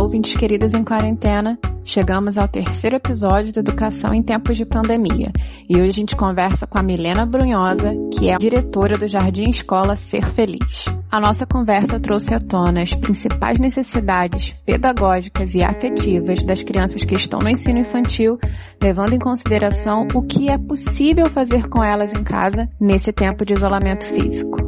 Olá, 0.00 0.06
ouvintes 0.06 0.32
queridas 0.32 0.72
em 0.72 0.82
quarentena. 0.82 1.58
Chegamos 1.84 2.38
ao 2.38 2.48
terceiro 2.48 2.96
episódio 2.96 3.52
da 3.52 3.60
Educação 3.60 4.14
em 4.14 4.22
Tempos 4.22 4.56
de 4.56 4.64
Pandemia. 4.64 5.30
E 5.68 5.76
hoje 5.76 5.88
a 5.88 5.92
gente 5.92 6.16
conversa 6.16 6.66
com 6.66 6.78
a 6.78 6.82
Milena 6.82 7.26
Brunhosa, 7.26 7.92
que 8.10 8.30
é 8.30 8.38
diretora 8.38 8.96
do 8.98 9.06
Jardim 9.06 9.50
Escola 9.50 9.96
Ser 9.96 10.26
Feliz. 10.30 10.86
A 11.10 11.20
nossa 11.20 11.44
conversa 11.44 12.00
trouxe 12.00 12.32
à 12.32 12.38
tona 12.38 12.80
as 12.80 12.94
principais 12.94 13.58
necessidades 13.58 14.54
pedagógicas 14.64 15.54
e 15.54 15.62
afetivas 15.62 16.42
das 16.46 16.62
crianças 16.62 17.04
que 17.04 17.14
estão 17.14 17.38
no 17.38 17.50
ensino 17.50 17.80
infantil, 17.80 18.38
levando 18.82 19.12
em 19.12 19.18
consideração 19.18 20.06
o 20.14 20.22
que 20.22 20.50
é 20.50 20.56
possível 20.56 21.26
fazer 21.26 21.68
com 21.68 21.84
elas 21.84 22.10
em 22.18 22.24
casa 22.24 22.66
nesse 22.80 23.12
tempo 23.12 23.44
de 23.44 23.52
isolamento 23.52 24.06
físico. 24.06 24.59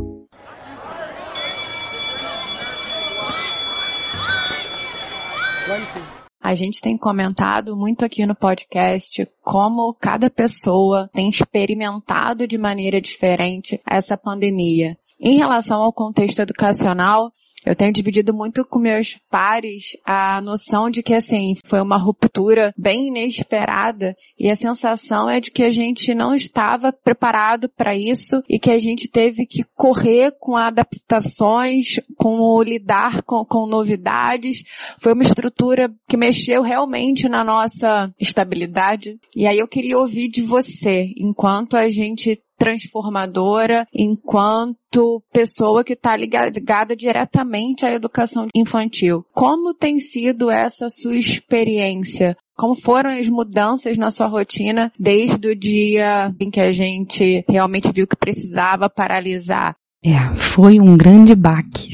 A 6.40 6.54
gente 6.54 6.80
tem 6.80 6.98
comentado 6.98 7.76
muito 7.76 8.04
aqui 8.04 8.26
no 8.26 8.34
podcast 8.34 9.24
como 9.42 9.94
cada 9.94 10.28
pessoa 10.28 11.08
tem 11.14 11.28
experimentado 11.28 12.46
de 12.46 12.58
maneira 12.58 13.00
diferente 13.00 13.80
essa 13.88 14.16
pandemia. 14.16 14.98
Em 15.20 15.38
relação 15.38 15.80
ao 15.80 15.92
contexto 15.92 16.40
educacional, 16.40 17.30
eu 17.64 17.76
tenho 17.76 17.92
dividido 17.92 18.34
muito 18.34 18.64
com 18.64 18.78
meus 18.78 19.16
pares 19.30 19.96
a 20.04 20.40
noção 20.40 20.90
de 20.90 21.02
que, 21.02 21.14
assim, 21.14 21.56
foi 21.64 21.80
uma 21.80 21.96
ruptura 21.96 22.74
bem 22.76 23.08
inesperada 23.08 24.16
e 24.38 24.50
a 24.50 24.56
sensação 24.56 25.30
é 25.30 25.38
de 25.38 25.50
que 25.50 25.62
a 25.62 25.70
gente 25.70 26.14
não 26.14 26.34
estava 26.34 26.92
preparado 26.92 27.68
para 27.68 27.96
isso 27.96 28.42
e 28.48 28.58
que 28.58 28.70
a 28.70 28.78
gente 28.78 29.08
teve 29.08 29.46
que 29.46 29.64
correr 29.76 30.32
com 30.40 30.56
adaptações, 30.56 32.00
com 32.16 32.62
lidar 32.62 33.22
com, 33.22 33.44
com 33.44 33.66
novidades. 33.66 34.64
Foi 34.98 35.12
uma 35.12 35.22
estrutura 35.22 35.92
que 36.08 36.16
mexeu 36.16 36.62
realmente 36.62 37.28
na 37.28 37.44
nossa 37.44 38.12
estabilidade. 38.18 39.16
E 39.36 39.46
aí 39.46 39.58
eu 39.58 39.68
queria 39.68 39.98
ouvir 39.98 40.28
de 40.28 40.42
você, 40.42 41.12
enquanto 41.16 41.76
a 41.76 41.88
gente 41.88 42.38
transformadora 42.62 43.88
enquanto 43.92 45.20
pessoa 45.32 45.82
que 45.82 45.94
está 45.94 46.16
ligada 46.16 46.94
diretamente 46.94 47.84
à 47.84 47.92
educação 47.92 48.46
infantil. 48.54 49.24
Como 49.32 49.74
tem 49.74 49.98
sido 49.98 50.48
essa 50.48 50.88
sua 50.88 51.16
experiência? 51.16 52.36
Como 52.56 52.76
foram 52.76 53.10
as 53.10 53.28
mudanças 53.28 53.98
na 53.98 54.12
sua 54.12 54.28
rotina 54.28 54.92
desde 54.96 55.48
o 55.48 55.56
dia 55.56 56.32
em 56.38 56.50
que 56.50 56.60
a 56.60 56.70
gente 56.70 57.44
realmente 57.48 57.90
viu 57.92 58.06
que 58.06 58.16
precisava 58.16 58.88
paralisar? 58.88 59.74
É, 60.04 60.16
foi 60.34 60.78
um 60.78 60.96
grande 60.96 61.34
baque. 61.34 61.88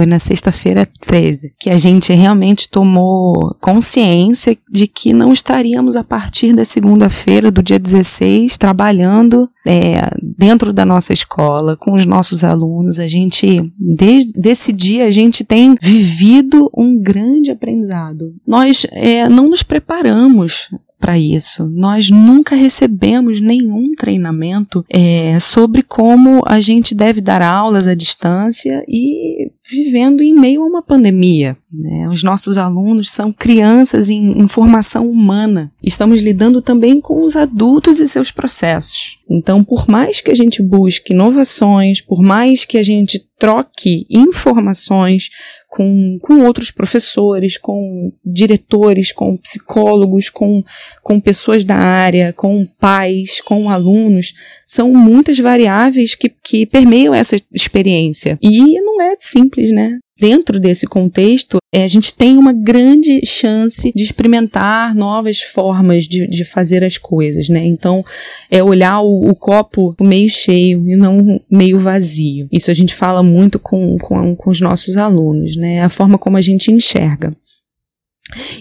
Foi 0.00 0.06
na 0.06 0.18
sexta-feira 0.18 0.88
13 0.98 1.52
que 1.60 1.68
a 1.68 1.76
gente 1.76 2.10
realmente 2.14 2.70
tomou 2.70 3.54
consciência 3.60 4.56
de 4.66 4.86
que 4.86 5.12
não 5.12 5.30
estaríamos 5.30 5.94
a 5.94 6.02
partir 6.02 6.54
da 6.54 6.64
segunda-feira, 6.64 7.50
do 7.50 7.62
dia 7.62 7.78
16, 7.78 8.56
trabalhando 8.56 9.46
é, 9.66 10.10
dentro 10.22 10.72
da 10.72 10.86
nossa 10.86 11.12
escola, 11.12 11.76
com 11.76 11.92
os 11.92 12.06
nossos 12.06 12.42
alunos. 12.42 12.98
A 12.98 13.06
gente, 13.06 13.70
desde 13.78 14.32
esse 14.48 14.72
dia, 14.72 15.04
a 15.04 15.10
gente 15.10 15.44
tem 15.44 15.74
vivido 15.78 16.70
um 16.74 16.98
grande 16.98 17.50
aprendizado. 17.50 18.32
Nós 18.46 18.86
é, 18.92 19.28
não 19.28 19.50
nos 19.50 19.62
preparamos 19.62 20.70
para 21.00 21.18
isso. 21.18 21.66
Nós 21.70 22.10
nunca 22.10 22.54
recebemos 22.54 23.40
nenhum 23.40 23.94
treinamento 23.94 24.84
é, 24.88 25.40
sobre 25.40 25.82
como 25.82 26.42
a 26.46 26.60
gente 26.60 26.94
deve 26.94 27.22
dar 27.22 27.40
aulas 27.40 27.88
à 27.88 27.94
distância 27.94 28.84
e 28.86 29.50
vivendo 29.70 30.22
em 30.22 30.34
meio 30.34 30.62
a 30.62 30.66
uma 30.66 30.82
pandemia. 30.82 31.56
Né? 31.72 32.08
Os 32.08 32.22
nossos 32.22 32.56
alunos 32.56 33.10
são 33.10 33.32
crianças 33.32 34.10
em, 34.10 34.32
em 34.38 34.48
formação 34.48 35.08
humana. 35.08 35.72
Estamos 35.82 36.20
lidando 36.20 36.60
também 36.60 37.00
com 37.00 37.22
os 37.22 37.36
adultos 37.36 38.00
e 38.00 38.06
seus 38.06 38.30
processos. 38.30 39.18
Então, 39.30 39.62
por 39.62 39.88
mais 39.88 40.20
que 40.20 40.30
a 40.30 40.34
gente 40.34 40.60
busque 40.60 41.12
inovações, 41.12 42.00
por 42.00 42.20
mais 42.20 42.64
que 42.64 42.76
a 42.76 42.82
gente 42.82 43.24
troque 43.38 44.04
informações 44.10 45.30
com, 45.66 46.18
com 46.20 46.42
outros 46.42 46.70
professores, 46.70 47.56
com 47.56 48.12
diretores, 48.26 49.12
com 49.12 49.36
psicólogos, 49.36 50.28
com, 50.28 50.62
com 51.02 51.18
pessoas 51.18 51.64
da 51.64 51.76
área, 51.76 52.34
com 52.34 52.66
pais, 52.78 53.40
com 53.40 53.70
alunos, 53.70 54.34
são 54.66 54.92
muitas 54.92 55.38
variáveis 55.38 56.14
que, 56.14 56.28
que 56.28 56.66
permeiam 56.66 57.14
essa 57.14 57.36
experiência. 57.52 58.38
E 58.42 58.80
não 58.80 59.00
é 59.00 59.14
simples, 59.18 59.59
né? 59.70 59.98
dentro 60.20 60.60
desse 60.60 60.86
contexto, 60.86 61.58
é, 61.72 61.82
a 61.82 61.88
gente 61.88 62.14
tem 62.14 62.36
uma 62.36 62.52
grande 62.52 63.24
chance 63.24 63.90
de 63.96 64.02
experimentar 64.02 64.94
novas 64.94 65.40
formas 65.40 66.04
de, 66.04 66.28
de 66.28 66.44
fazer 66.44 66.84
as 66.84 66.98
coisas, 66.98 67.48
né? 67.48 67.64
Então, 67.64 68.04
é 68.50 68.62
olhar 68.62 69.00
o, 69.00 69.30
o, 69.30 69.34
copo 69.34 69.96
meio 69.98 70.28
cheio 70.28 70.86
e 70.86 70.94
não 70.94 71.40
meio 71.50 71.78
vazio. 71.78 72.46
Isso 72.52 72.70
a 72.70 72.74
gente 72.74 72.94
fala 72.94 73.22
muito 73.22 73.58
com, 73.58 73.96
com, 73.98 74.36
com 74.36 74.50
os 74.50 74.60
nossos 74.60 74.98
alunos, 74.98 75.56
né? 75.56 75.80
A 75.80 75.88
forma 75.88 76.18
como 76.18 76.36
a 76.36 76.42
gente 76.42 76.70
enxerga. 76.70 77.34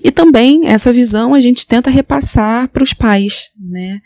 E 0.04 0.12
também 0.12 0.68
essa 0.68 0.92
visão 0.92 1.34
a 1.34 1.40
gente 1.40 1.68
tenta 1.68 1.90
repassar 1.90 2.70
para 2.70 2.84
os 2.84 2.94
pais, 2.94 3.52
né? 3.60 4.00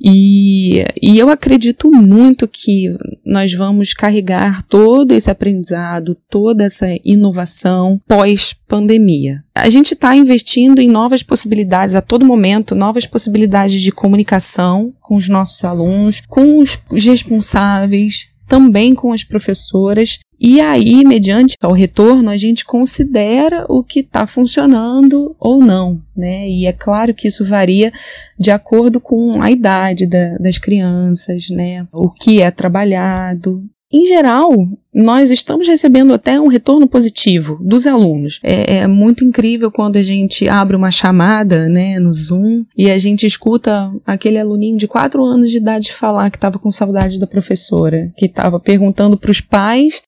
E, 0.00 0.84
e 1.00 1.18
eu 1.18 1.30
acredito 1.30 1.90
muito 1.90 2.46
que 2.48 2.88
nós 3.26 3.52
vamos 3.52 3.92
carregar 3.92 4.62
todo 4.62 5.12
esse 5.12 5.28
aprendizado, 5.28 6.16
toda 6.30 6.64
essa 6.64 6.86
inovação 7.04 8.00
pós-pandemia. 8.06 9.42
A 9.52 9.68
gente 9.68 9.94
está 9.94 10.14
investindo 10.14 10.80
em 10.80 10.88
novas 10.88 11.24
possibilidades 11.24 11.96
a 11.96 12.00
todo 12.00 12.24
momento, 12.24 12.76
novas 12.76 13.06
possibilidades 13.06 13.82
de 13.82 13.90
comunicação 13.90 14.92
com 15.00 15.16
os 15.16 15.28
nossos 15.28 15.64
alunos, 15.64 16.22
com 16.28 16.58
os 16.58 17.04
responsáveis, 17.04 18.28
também 18.46 18.94
com 18.94 19.12
as 19.12 19.24
professoras 19.24 20.18
e 20.38 20.60
aí, 20.60 21.02
mediante 21.02 21.56
o 21.64 21.72
retorno, 21.72 22.28
a 22.28 22.36
gente 22.36 22.64
considera 22.64 23.64
o 23.70 23.82
que 23.82 24.00
está 24.00 24.26
funcionando 24.26 25.34
ou 25.40 25.64
não, 25.64 26.00
né? 26.14 26.46
E 26.46 26.66
é 26.66 26.72
claro 26.72 27.14
que 27.14 27.28
isso 27.28 27.44
varia 27.44 27.90
de 28.38 28.50
acordo 28.50 29.00
com 29.00 29.40
a 29.40 29.50
idade 29.50 30.06
da, 30.06 30.36
das 30.36 30.58
crianças, 30.58 31.48
né? 31.48 31.86
O 31.90 32.10
que 32.10 32.42
é 32.42 32.50
trabalhado. 32.50 33.64
Em 33.90 34.04
geral, 34.04 34.50
nós 34.96 35.30
estamos 35.30 35.68
recebendo 35.68 36.14
até 36.14 36.40
um 36.40 36.46
retorno 36.46 36.88
positivo 36.88 37.58
dos 37.60 37.86
alunos. 37.86 38.40
É, 38.42 38.76
é, 38.76 38.86
muito 38.86 39.26
incrível 39.26 39.70
quando 39.70 39.96
a 39.96 40.02
gente 40.02 40.48
abre 40.48 40.74
uma 40.74 40.90
chamada, 40.90 41.68
né, 41.68 41.98
no 41.98 42.10
Zoom 42.14 42.64
e 42.74 42.90
a 42.90 42.96
gente 42.96 43.26
escuta 43.26 43.92
aquele 44.06 44.38
aluninho 44.38 44.78
de 44.78 44.88
4 44.88 45.22
anos 45.22 45.50
de 45.50 45.58
idade 45.58 45.92
falar 45.92 46.30
que 46.30 46.38
estava 46.38 46.58
com 46.58 46.70
saudade 46.70 47.18
da 47.18 47.26
professora, 47.26 48.10
que 48.16 48.24
estava 48.24 48.58
perguntando 48.58 49.18
para 49.18 49.30
os 49.30 49.38
pais 49.38 50.00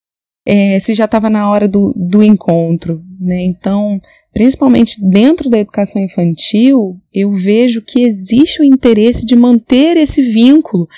é, 0.46 0.80
se 0.80 0.94
já 0.94 1.04
estava 1.04 1.28
na 1.28 1.50
hora 1.50 1.68
do, 1.68 1.92
do 1.94 2.22
encontro. 2.22 3.02
Né? 3.20 3.42
Então, 3.42 4.00
principalmente 4.32 4.98
dentro 5.06 5.50
da 5.50 5.58
educação 5.58 6.00
infantil, 6.00 6.96
eu 7.12 7.30
vejo 7.30 7.82
que 7.82 8.00
existe 8.00 8.62
o 8.62 8.64
interesse 8.64 9.26
de 9.26 9.36
manter 9.36 9.98
esse 9.98 10.22
vínculo 10.22 10.88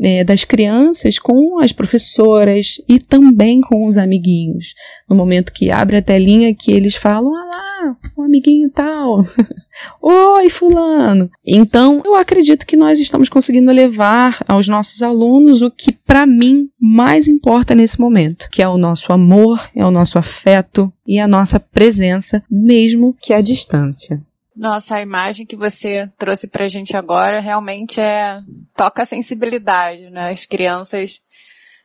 é, 0.00 0.24
das 0.24 0.44
crianças 0.44 1.18
com 1.18 1.58
as 1.58 1.72
professoras 1.72 2.80
e 2.88 2.98
também 2.98 3.60
com 3.60 3.86
os 3.86 3.96
amiguinhos. 3.96 4.74
No 5.08 5.16
momento 5.16 5.52
que 5.52 5.70
abre 5.70 5.96
a 5.96 6.02
telinha 6.02 6.54
que 6.54 6.72
eles 6.72 6.94
falam, 6.94 7.34
ah 7.34 7.44
lá, 7.44 7.96
um 8.16 8.22
amiguinho 8.22 8.70
tal. 8.70 9.22
Oi, 10.02 10.48
fulano. 10.48 11.30
Então, 11.46 12.02
eu 12.04 12.14
acredito 12.14 12.66
que 12.66 12.76
nós 12.76 12.98
estamos 12.98 13.28
conseguindo 13.28 13.70
levar 13.70 14.38
aos 14.46 14.68
nossos 14.68 15.02
alunos 15.02 15.62
o 15.62 15.70
que 15.70 15.92
para 15.92 16.26
mim 16.26 16.68
mais 16.80 17.28
importa 17.28 17.74
nesse 17.74 18.00
momento, 18.00 18.48
que 18.50 18.62
é 18.62 18.68
o 18.68 18.78
nosso 18.78 19.12
amor, 19.12 19.68
é 19.74 19.84
o 19.84 19.90
nosso 19.90 20.18
afeto 20.18 20.92
e 21.06 21.18
a 21.18 21.28
nossa 21.28 21.58
presença, 21.60 22.42
mesmo 22.50 23.14
que 23.20 23.32
à 23.32 23.40
distância. 23.40 24.20
Nossa, 24.58 24.96
a 24.96 25.00
imagem 25.00 25.46
que 25.46 25.54
você 25.54 26.10
trouxe 26.18 26.48
pra 26.48 26.66
gente 26.66 26.96
agora 26.96 27.40
realmente 27.40 28.00
é 28.00 28.40
toca 28.74 29.02
a 29.02 29.06
sensibilidade, 29.06 30.10
né? 30.10 30.32
As 30.32 30.44
crianças 30.46 31.20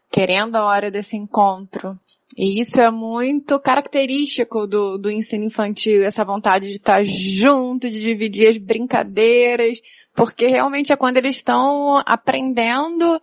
querendo 0.10 0.56
a 0.56 0.66
hora 0.66 0.90
desse 0.90 1.16
encontro. 1.16 1.96
E 2.36 2.60
isso 2.60 2.82
é 2.82 2.90
muito 2.90 3.60
característico 3.60 4.66
do, 4.66 4.98
do 4.98 5.12
ensino 5.12 5.44
infantil, 5.44 6.04
essa 6.04 6.26
vontade 6.26 6.66
de 6.66 6.78
estar 6.78 7.04
junto, 7.04 7.88
de 7.88 8.00
dividir 8.00 8.48
as 8.48 8.58
brincadeiras, 8.58 9.80
porque 10.16 10.48
realmente 10.48 10.92
é 10.92 10.98
quando 10.98 11.18
eles 11.18 11.36
estão 11.36 12.02
aprendendo 12.04 13.22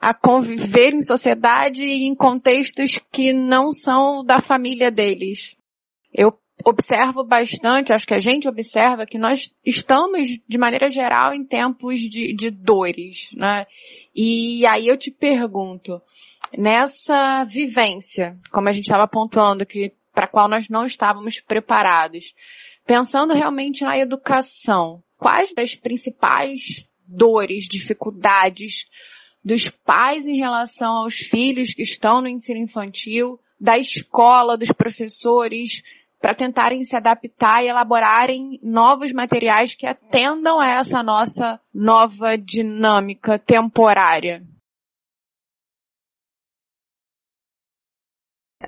a 0.00 0.14
conviver 0.14 0.94
em 0.94 1.02
sociedade 1.02 1.82
e 1.82 2.04
em 2.06 2.14
contextos 2.14 3.00
que 3.10 3.32
não 3.32 3.72
são 3.72 4.24
da 4.24 4.40
família 4.40 4.92
deles. 4.92 5.56
Eu 6.14 6.32
observo 6.64 7.22
bastante, 7.24 7.92
acho 7.92 8.06
que 8.06 8.14
a 8.14 8.18
gente 8.18 8.48
observa 8.48 9.06
que 9.06 9.18
nós 9.18 9.52
estamos, 9.64 10.28
de 10.48 10.58
maneira 10.58 10.90
geral, 10.90 11.34
em 11.34 11.44
tempos 11.44 12.00
de, 12.00 12.34
de 12.34 12.50
dores, 12.50 13.28
né? 13.34 13.66
E 14.14 14.66
aí 14.66 14.88
eu 14.88 14.96
te 14.96 15.10
pergunto, 15.10 16.00
nessa 16.56 17.44
vivência, 17.44 18.38
como 18.50 18.68
a 18.68 18.72
gente 18.72 18.84
estava 18.84 19.06
pontuando, 19.06 19.66
que 19.66 19.92
para 20.12 20.26
qual 20.26 20.48
nós 20.48 20.70
não 20.70 20.86
estávamos 20.86 21.40
preparados. 21.40 22.34
Pensando 22.86 23.34
realmente 23.34 23.84
na 23.84 23.98
educação, 23.98 25.02
quais 25.18 25.52
as 25.58 25.74
principais 25.74 26.88
dores, 27.06 27.68
dificuldades 27.68 28.86
dos 29.44 29.68
pais 29.68 30.26
em 30.26 30.38
relação 30.38 31.04
aos 31.04 31.16
filhos 31.16 31.74
que 31.74 31.82
estão 31.82 32.22
no 32.22 32.28
ensino 32.28 32.58
infantil, 32.58 33.38
da 33.60 33.78
escola, 33.78 34.56
dos 34.56 34.70
professores, 34.72 35.82
para 36.20 36.34
tentarem 36.34 36.82
se 36.82 36.96
adaptar 36.96 37.62
e 37.62 37.68
elaborarem 37.68 38.58
novos 38.62 39.12
materiais 39.12 39.74
que 39.74 39.86
atendam 39.86 40.60
a 40.60 40.68
essa 40.68 41.02
nossa 41.02 41.60
nova 41.72 42.36
dinâmica 42.36 43.38
temporária. 43.38 44.42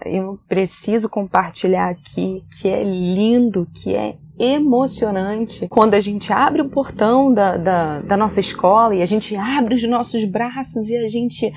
eu 0.05 0.39
preciso 0.49 1.09
compartilhar 1.09 1.91
aqui 1.91 2.45
que 2.59 2.69
é 2.69 2.83
lindo, 2.83 3.67
que 3.75 3.95
é 3.95 4.17
emocionante 4.39 5.67
quando 5.69 5.95
a 5.95 6.01
gente 6.01 6.33
abre 6.33 6.63
o 6.63 6.69
portão 6.69 7.33
da, 7.33 7.57
da, 7.57 8.01
da 8.01 8.17
nossa 8.17 8.41
escola 8.41 8.95
e 8.95 9.03
a 9.03 9.07
gente 9.07 9.35
abre 9.37 9.75
os 9.75 9.83
nossos 9.89 10.25
braços 10.25 10.89
e 10.89 10.97
a 10.97 11.09
gente 11.09 11.53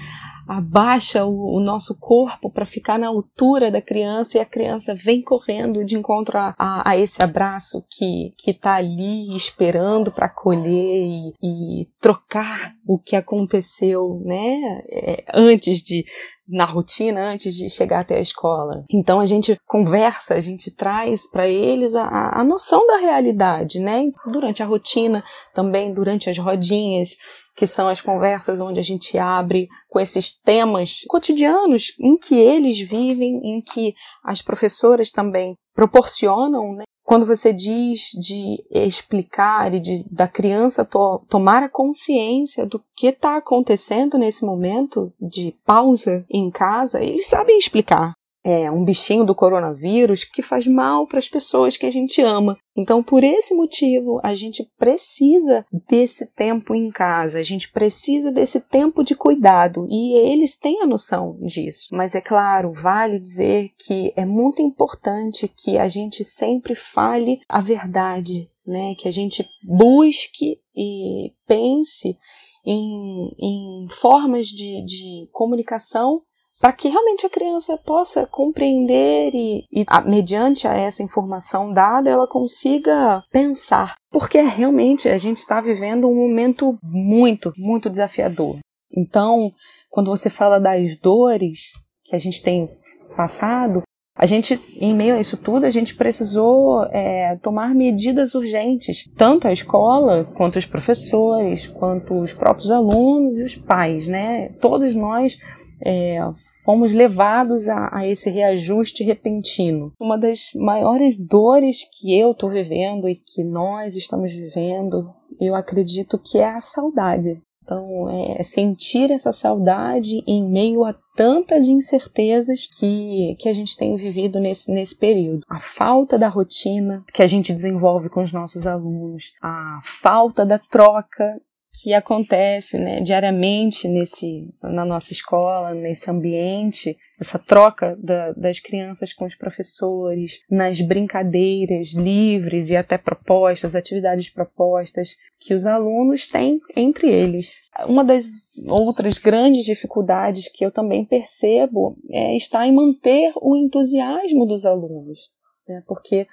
abaixa 0.47 1.25
o, 1.25 1.57
o 1.57 1.59
nosso 1.59 1.97
corpo 1.99 2.51
para 2.51 2.65
ficar 2.65 2.97
na 2.97 3.07
altura 3.07 3.71
da 3.71 3.81
criança 3.81 4.37
e 4.37 4.41
a 4.41 4.45
criança 4.45 4.95
vem 4.95 5.21
correndo 5.21 5.83
de 5.83 5.97
encontro 5.97 6.37
a, 6.37 6.53
a, 6.57 6.91
a 6.91 6.97
esse 6.97 7.23
abraço 7.23 7.83
que 7.89 8.33
que 8.37 8.51
está 8.51 8.75
ali 8.75 9.35
esperando 9.35 10.11
para 10.11 10.25
acolher 10.25 11.05
e, 11.05 11.33
e, 11.41 11.87
trocar 11.99 12.73
o 12.85 12.97
que 12.97 13.15
aconteceu, 13.15 14.21
né, 14.25 14.81
é, 14.89 15.25
antes 15.33 15.83
de 15.83 16.05
na 16.51 16.65
rotina 16.65 17.31
antes 17.31 17.55
de 17.55 17.69
chegar 17.69 18.01
até 18.01 18.17
a 18.17 18.21
escola. 18.21 18.83
Então 18.91 19.19
a 19.19 19.25
gente 19.25 19.55
conversa, 19.65 20.35
a 20.35 20.39
gente 20.39 20.69
traz 20.75 21.29
para 21.29 21.47
eles 21.47 21.95
a, 21.95 22.39
a 22.39 22.43
noção 22.43 22.85
da 22.85 22.97
realidade, 22.97 23.79
né? 23.79 24.03
Durante 24.31 24.61
a 24.61 24.65
rotina, 24.65 25.23
também 25.53 25.93
durante 25.93 26.29
as 26.29 26.37
rodinhas, 26.37 27.15
que 27.55 27.67
são 27.67 27.87
as 27.87 28.01
conversas 28.01 28.61
onde 28.61 28.79
a 28.79 28.83
gente 28.83 29.17
abre 29.17 29.67
com 29.89 29.99
esses 29.99 30.37
temas 30.39 31.01
cotidianos 31.07 31.93
em 31.99 32.17
que 32.17 32.35
eles 32.35 32.79
vivem, 32.79 33.39
em 33.43 33.61
que 33.61 33.93
as 34.23 34.41
professoras 34.41 35.11
também 35.11 35.55
proporcionam, 35.73 36.73
né? 36.73 36.83
Quando 37.03 37.25
você 37.25 37.51
diz 37.51 38.11
de 38.13 38.63
explicar 38.69 39.73
e 39.73 39.79
de, 39.79 40.05
da 40.09 40.27
criança 40.27 40.85
to, 40.85 41.25
tomar 41.27 41.63
a 41.63 41.69
consciência 41.69 42.65
do 42.65 42.81
que 42.95 43.07
está 43.07 43.37
acontecendo 43.37 44.17
nesse 44.17 44.45
momento 44.45 45.11
de 45.19 45.53
pausa 45.65 46.23
em 46.29 46.49
casa, 46.49 47.03
eles 47.03 47.27
sabem 47.27 47.57
explicar 47.57 48.13
é, 48.43 48.71
um 48.71 48.83
bichinho 48.83 49.23
do 49.23 49.35
coronavírus 49.35 50.23
que 50.23 50.41
faz 50.41 50.65
mal 50.65 51.07
para 51.07 51.19
as 51.19 51.27
pessoas 51.27 51.77
que 51.77 51.85
a 51.85 51.91
gente 51.91 52.21
ama. 52.21 52.57
Então, 52.75 53.03
por 53.03 53.23
esse 53.23 53.53
motivo, 53.53 54.19
a 54.23 54.33
gente 54.33 54.67
precisa 54.77 55.65
desse 55.89 56.25
tempo 56.33 56.73
em 56.73 56.89
casa, 56.89 57.39
a 57.39 57.43
gente 57.43 57.71
precisa 57.71 58.31
desse 58.31 58.59
tempo 58.59 59.03
de 59.03 59.15
cuidado 59.15 59.85
e 59.89 60.13
eles 60.31 60.57
têm 60.57 60.81
a 60.81 60.87
noção 60.87 61.37
disso. 61.41 61.89
Mas 61.91 62.15
é 62.15 62.21
claro, 62.21 62.71
vale 62.71 63.19
dizer 63.19 63.69
que 63.77 64.13
é 64.15 64.25
muito 64.25 64.61
importante 64.61 65.47
que 65.47 65.77
a 65.77 65.87
gente 65.87 66.23
sempre 66.23 66.73
fale 66.73 67.41
a 67.47 67.61
verdade, 67.61 68.49
né? 68.65 68.95
Que 68.95 69.07
a 69.07 69.11
gente 69.11 69.45
busque 69.63 70.59
e 70.75 71.33
pense 71.45 72.17
em, 72.65 73.31
em 73.37 73.87
formas 73.89 74.47
de, 74.47 74.83
de 74.85 75.29
comunicação 75.31 76.21
para 76.61 76.71
que 76.71 76.87
realmente 76.87 77.25
a 77.25 77.29
criança 77.29 77.75
possa 77.75 78.27
compreender 78.27 79.31
e, 79.33 79.65
e 79.71 79.83
a, 79.87 80.01
mediante 80.01 80.67
a 80.67 80.75
essa 80.75 81.01
informação 81.01 81.73
dada, 81.73 82.07
ela 82.07 82.27
consiga 82.27 83.23
pensar. 83.31 83.95
Porque 84.11 84.39
realmente 84.39 85.09
a 85.09 85.17
gente 85.17 85.37
está 85.37 85.59
vivendo 85.59 86.07
um 86.07 86.15
momento 86.15 86.77
muito, 86.83 87.51
muito 87.57 87.89
desafiador. 87.89 88.59
Então, 88.95 89.51
quando 89.89 90.11
você 90.11 90.29
fala 90.29 90.59
das 90.59 90.95
dores 90.97 91.71
que 92.03 92.15
a 92.15 92.19
gente 92.19 92.43
tem 92.43 92.69
passado, 93.17 93.81
a 94.15 94.27
gente, 94.27 94.59
em 94.79 94.93
meio 94.93 95.15
a 95.15 95.19
isso 95.19 95.37
tudo, 95.37 95.65
a 95.65 95.71
gente 95.71 95.95
precisou 95.95 96.83
é, 96.91 97.37
tomar 97.37 97.73
medidas 97.73 98.35
urgentes, 98.35 99.09
tanto 99.17 99.47
a 99.47 99.51
escola, 99.51 100.25
quanto 100.35 100.59
os 100.59 100.65
professores, 100.65 101.65
quanto 101.65 102.21
os 102.21 102.33
próprios 102.33 102.69
alunos 102.69 103.39
e 103.39 103.43
os 103.43 103.55
pais, 103.55 104.07
né? 104.07 104.49
Todos 104.61 104.93
nós 104.93 105.39
é, 105.85 106.19
fomos 106.63 106.91
levados 106.91 107.67
a, 107.67 107.89
a, 107.97 108.07
esse 108.07 108.29
reajuste 108.29 109.03
repentino. 109.03 109.93
Uma 109.99 110.17
das 110.17 110.51
maiores 110.55 111.17
dores 111.17 111.87
que 111.91 112.17
eu 112.17 112.31
estou 112.31 112.49
vivendo 112.49 113.09
e 113.09 113.15
que 113.15 113.43
nós 113.43 113.95
estamos 113.95 114.31
vivendo, 114.31 115.13
eu 115.39 115.55
acredito 115.55 116.19
que 116.19 116.37
é 116.37 116.49
a 116.49 116.61
saudade. 116.61 117.41
Então, 117.63 118.09
é 118.09 118.43
sentir 118.43 119.11
essa 119.11 119.31
saudade 119.31 120.23
em 120.27 120.43
meio 120.43 120.83
a 120.83 120.93
tantas 121.15 121.67
incertezas 121.67 122.65
que, 122.65 123.35
que 123.39 123.47
a 123.47 123.53
gente 123.53 123.77
tem 123.77 123.95
vivido 123.95 124.39
nesse, 124.39 124.71
nesse 124.71 124.97
período. 124.97 125.45
A 125.49 125.59
falta 125.59 126.17
da 126.17 126.27
rotina 126.27 127.03
que 127.13 127.21
a 127.21 127.27
gente 127.27 127.53
desenvolve 127.53 128.09
com 128.09 128.21
os 128.21 128.33
nossos 128.33 128.65
alunos, 128.65 129.33
a 129.41 129.79
falta 129.83 130.45
da 130.45 130.57
troca 130.57 131.39
que 131.73 131.93
acontece 131.93 132.77
né, 132.77 132.99
diariamente 132.99 133.87
nesse, 133.87 134.53
na 134.61 134.83
nossa 134.83 135.13
escola, 135.13 135.73
nesse 135.73 136.11
ambiente, 136.11 136.97
essa 137.19 137.39
troca 137.39 137.97
da, 138.01 138.33
das 138.33 138.59
crianças 138.59 139.13
com 139.13 139.25
os 139.25 139.35
professores, 139.35 140.41
nas 140.49 140.81
brincadeiras 140.81 141.93
livres 141.93 142.69
e 142.69 142.75
até 142.75 142.97
propostas, 142.97 143.73
atividades 143.73 144.29
propostas 144.29 145.15
que 145.39 145.53
os 145.53 145.65
alunos 145.65 146.27
têm 146.27 146.59
entre 146.75 147.09
eles. 147.09 147.61
Uma 147.85 148.03
das 148.03 148.25
outras 148.67 149.17
grandes 149.17 149.63
dificuldades 149.63 150.49
que 150.49 150.65
eu 150.65 150.71
também 150.71 151.05
percebo 151.05 151.97
é 152.09 152.35
estar 152.35 152.67
em 152.67 152.73
manter 152.73 153.31
o 153.41 153.55
entusiasmo 153.55 154.45
dos 154.45 154.65
alunos, 154.65 155.19
né, 155.67 155.81
porque 155.87 156.27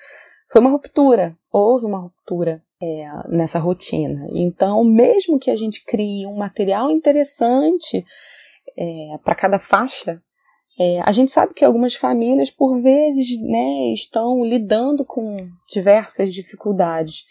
foi 0.50 0.62
uma 0.62 0.70
ruptura, 0.70 1.36
houve 1.58 1.86
uma 1.86 1.98
ruptura 1.98 2.62
é, 2.80 3.08
nessa 3.28 3.58
rotina. 3.58 4.26
Então, 4.30 4.84
mesmo 4.84 5.38
que 5.38 5.50
a 5.50 5.56
gente 5.56 5.84
crie 5.84 6.26
um 6.26 6.36
material 6.36 6.90
interessante 6.90 8.04
é, 8.76 9.18
para 9.24 9.34
cada 9.34 9.58
faixa, 9.58 10.22
é, 10.80 11.00
a 11.00 11.10
gente 11.10 11.30
sabe 11.30 11.54
que 11.54 11.64
algumas 11.64 11.94
famílias, 11.94 12.50
por 12.50 12.80
vezes, 12.80 13.36
né, 13.40 13.92
estão 13.92 14.44
lidando 14.44 15.04
com 15.04 15.48
diversas 15.72 16.32
dificuldades 16.32 17.24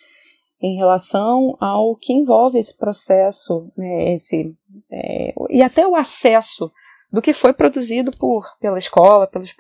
em 0.62 0.76
relação 0.76 1.56
ao 1.60 1.96
que 1.96 2.12
envolve 2.12 2.60
esse 2.60 2.76
processo, 2.78 3.72
né, 3.78 4.14
esse, 4.14 4.54
é, 4.92 5.34
e 5.50 5.62
até 5.62 5.88
o 5.88 5.96
acesso 5.96 6.70
do 7.12 7.22
que 7.22 7.34
foi 7.34 7.54
produzido 7.54 8.12
por, 8.12 8.46
pela 8.60 8.78
escola, 8.78 9.28
pelos 9.28 9.54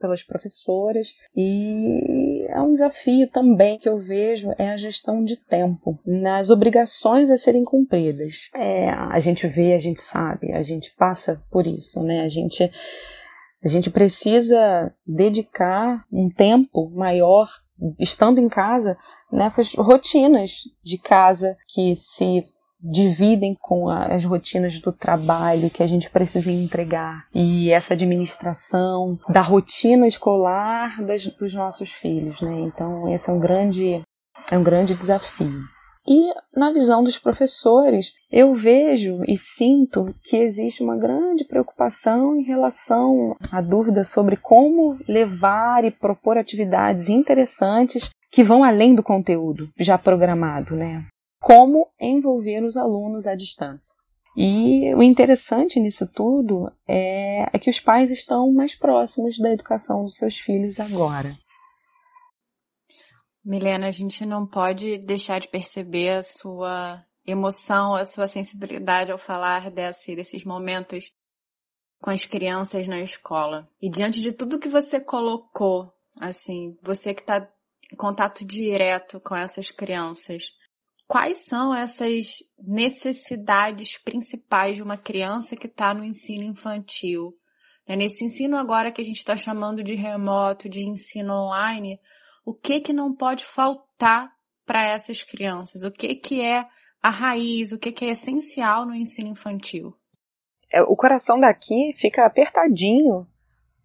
pelas 0.00 0.22
professoras. 0.22 1.14
E 1.36 2.46
é 2.48 2.60
um 2.60 2.72
desafio 2.72 3.28
também 3.28 3.78
que 3.78 3.88
eu 3.88 3.98
vejo 3.98 4.52
é 4.58 4.70
a 4.70 4.76
gestão 4.76 5.22
de 5.22 5.36
tempo 5.36 5.98
nas 6.04 6.50
obrigações 6.50 7.30
a 7.30 7.38
serem 7.38 7.64
cumpridas. 7.64 8.50
É, 8.54 8.90
a 8.90 9.18
gente 9.20 9.46
vê, 9.46 9.74
a 9.74 9.78
gente 9.78 10.00
sabe, 10.00 10.52
a 10.52 10.62
gente 10.62 10.94
passa 10.96 11.42
por 11.50 11.66
isso, 11.66 12.02
né? 12.02 12.22
A 12.22 12.28
gente, 12.28 12.70
a 13.64 13.68
gente 13.68 13.90
precisa 13.90 14.92
dedicar 15.06 16.04
um 16.12 16.28
tempo 16.28 16.90
maior 16.90 17.48
estando 17.98 18.40
em 18.40 18.48
casa 18.48 18.96
nessas 19.30 19.74
rotinas 19.74 20.62
de 20.82 20.98
casa 20.98 21.56
que 21.68 21.94
se 21.94 22.44
dividem 22.80 23.56
com 23.60 23.88
as 23.88 24.24
rotinas 24.24 24.80
do 24.80 24.92
trabalho 24.92 25.70
que 25.70 25.82
a 25.82 25.86
gente 25.86 26.08
precisa 26.10 26.50
entregar 26.50 27.26
e 27.34 27.70
essa 27.70 27.94
administração 27.94 29.18
da 29.28 29.40
rotina 29.40 30.06
escolar 30.06 31.02
das, 31.04 31.26
dos 31.26 31.54
nossos 31.54 31.92
filhos, 31.92 32.40
né? 32.40 32.60
Então 32.60 33.08
esse 33.08 33.28
é 33.28 33.32
um 33.32 33.40
grande 33.40 34.02
é 34.50 34.56
um 34.56 34.62
grande 34.62 34.94
desafio. 34.94 35.60
E 36.10 36.32
na 36.56 36.72
visão 36.72 37.04
dos 37.04 37.18
professores, 37.18 38.14
eu 38.32 38.54
vejo 38.54 39.22
e 39.28 39.36
sinto 39.36 40.06
que 40.24 40.38
existe 40.38 40.82
uma 40.82 40.96
grande 40.96 41.44
preocupação 41.44 42.34
em 42.34 42.44
relação 42.44 43.36
à 43.52 43.60
dúvida 43.60 44.02
sobre 44.02 44.36
como 44.36 44.98
levar 45.06 45.84
e 45.84 45.90
propor 45.90 46.38
atividades 46.38 47.10
interessantes 47.10 48.08
que 48.30 48.42
vão 48.42 48.64
além 48.64 48.94
do 48.94 49.02
conteúdo 49.02 49.68
já 49.78 49.98
programado, 49.98 50.74
né? 50.74 51.04
Como 51.40 51.88
envolver 52.00 52.64
os 52.64 52.76
alunos 52.76 53.26
à 53.26 53.34
distância. 53.34 53.94
E 54.36 54.94
o 54.94 55.02
interessante 55.02 55.80
nisso 55.80 56.12
tudo 56.12 56.70
é, 56.86 57.46
é 57.52 57.58
que 57.58 57.70
os 57.70 57.80
pais 57.80 58.10
estão 58.10 58.52
mais 58.52 58.74
próximos 58.74 59.38
da 59.38 59.50
educação 59.50 60.04
dos 60.04 60.16
seus 60.16 60.38
filhos 60.38 60.78
agora. 60.78 61.30
Milena, 63.44 63.88
a 63.88 63.90
gente 63.90 64.26
não 64.26 64.46
pode 64.46 64.98
deixar 64.98 65.40
de 65.40 65.48
perceber 65.48 66.10
a 66.10 66.22
sua 66.22 67.02
emoção, 67.26 67.94
a 67.94 68.04
sua 68.04 68.28
sensibilidade 68.28 69.10
ao 69.10 69.18
falar 69.18 69.70
desse, 69.70 70.14
desses 70.14 70.44
momentos 70.44 71.12
com 72.00 72.10
as 72.10 72.24
crianças 72.24 72.86
na 72.86 73.00
escola. 73.00 73.68
E 73.80 73.90
diante 73.90 74.20
de 74.20 74.32
tudo 74.32 74.58
que 74.58 74.68
você 74.68 75.00
colocou, 75.00 75.92
assim, 76.20 76.76
você 76.82 77.12
que 77.12 77.22
está 77.22 77.50
em 77.92 77.96
contato 77.96 78.44
direto 78.44 79.20
com 79.20 79.34
essas 79.34 79.70
crianças, 79.70 80.52
quais 81.08 81.38
são 81.46 81.74
essas 81.74 82.44
necessidades 82.58 83.96
principais 83.96 84.76
de 84.76 84.82
uma 84.82 84.98
criança 84.98 85.56
que 85.56 85.66
está 85.66 85.94
no 85.94 86.04
ensino 86.04 86.44
infantil? 86.44 87.34
É 87.86 87.96
nesse 87.96 88.22
ensino 88.22 88.58
agora 88.58 88.92
que 88.92 89.00
a 89.00 89.04
gente 89.04 89.16
está 89.16 89.34
chamando 89.34 89.82
de 89.82 89.94
remoto, 89.94 90.68
de 90.68 90.86
ensino 90.86 91.32
online, 91.32 91.98
o 92.44 92.52
que 92.52 92.80
que 92.80 92.92
não 92.92 93.14
pode 93.14 93.46
faltar 93.46 94.30
para 94.66 94.86
essas 94.86 95.22
crianças? 95.22 95.82
O 95.82 95.90
que 95.90 96.14
que 96.14 96.42
é 96.42 96.66
a 97.02 97.10
raiz, 97.10 97.72
o 97.72 97.78
que 97.78 97.90
que 97.90 98.04
é 98.04 98.10
essencial 98.10 98.84
no 98.84 98.94
ensino 98.94 99.30
infantil? 99.30 99.94
É, 100.70 100.82
o 100.82 100.94
coração 100.94 101.40
daqui 101.40 101.94
fica 101.96 102.26
apertadinho 102.26 103.26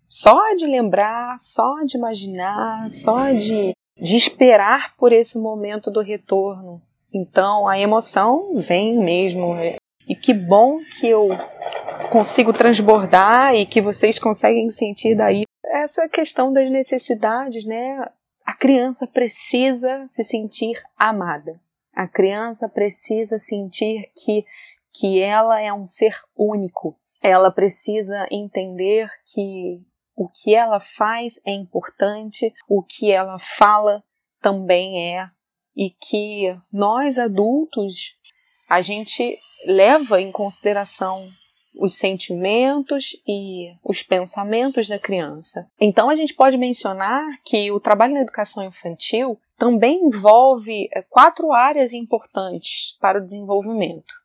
só 0.10 0.53
de 0.56 0.68
lembrar, 0.68 1.38
só 1.38 1.84
de 1.86 1.98
imaginar, 1.98 2.89
só 2.89 3.32
de, 3.32 3.74
de 3.98 4.18
esperar 4.18 4.94
por 4.96 5.13
esse 5.13 5.39
momento 5.39 5.89
do 5.89 6.01
retorno. 6.01 6.82
Então 7.13 7.67
a 7.67 7.79
emoção 7.79 8.55
vem 8.55 8.98
mesmo. 8.98 9.55
E 10.08 10.15
que 10.15 10.34
bom 10.34 10.79
que 11.00 11.08
eu 11.08 11.29
consigo 12.12 12.51
transbordar 12.51 13.55
e 13.55 13.65
que 13.65 13.82
vocês 13.82 14.20
conseguem 14.20 14.70
sentir 14.70 15.15
daí 15.15 15.43
essa 15.65 16.08
questão 16.08 16.51
das 16.51 16.70
necessidades, 16.70 17.65
né? 17.65 18.05
A 18.46 18.53
criança 18.53 19.08
precisa 19.08 20.05
se 20.08 20.24
sentir 20.24 20.82
amada. 20.98 21.60
A 21.93 22.08
criança 22.08 22.67
precisa 22.67 23.39
sentir 23.39 24.10
que 24.15 24.46
que 24.93 25.20
ela 25.20 25.60
é 25.60 25.74
um 25.74 25.86
ser 25.86 26.15
único. 26.38 26.96
Ela 27.22 27.51
precisa 27.51 28.27
entender 28.29 29.10
que 29.34 29.82
o 30.15 30.29
que 30.29 30.53
ela 30.53 30.79
faz 30.79 31.41
é 31.46 31.51
importante, 31.51 32.53
o 32.70 32.84
que 32.84 33.12
ela 33.12 33.39
fala 33.39 34.03
também 34.39 35.15
é, 35.15 35.27
e 35.75 35.89
que 35.89 36.56
nós 36.72 37.18
adultos 37.18 38.15
a 38.70 38.82
gente 38.82 39.38
leva 39.65 40.22
em 40.22 40.32
consideração 40.32 41.30
os 41.75 41.96
sentimentos 41.96 43.20
e 43.27 43.74
os 43.84 44.03
pensamentos 44.03 44.88
da 44.88 45.00
criança. 45.00 45.68
Então 45.80 46.10
a 46.10 46.15
gente 46.15 46.34
pode 46.34 46.58
mencionar 46.58 47.24
que 47.44 47.72
o 47.72 47.80
trabalho 47.80 48.13
na 48.13 48.22
educação 48.22 48.63
infantil 48.63 49.39
também 49.58 50.00
envolve 50.06 50.88
eh, 50.92 51.01
quatro 51.10 51.51
áreas 51.51 51.94
importantes 51.94 52.96
para 53.00 53.20
o 53.20 53.25
desenvolvimento 53.25 54.24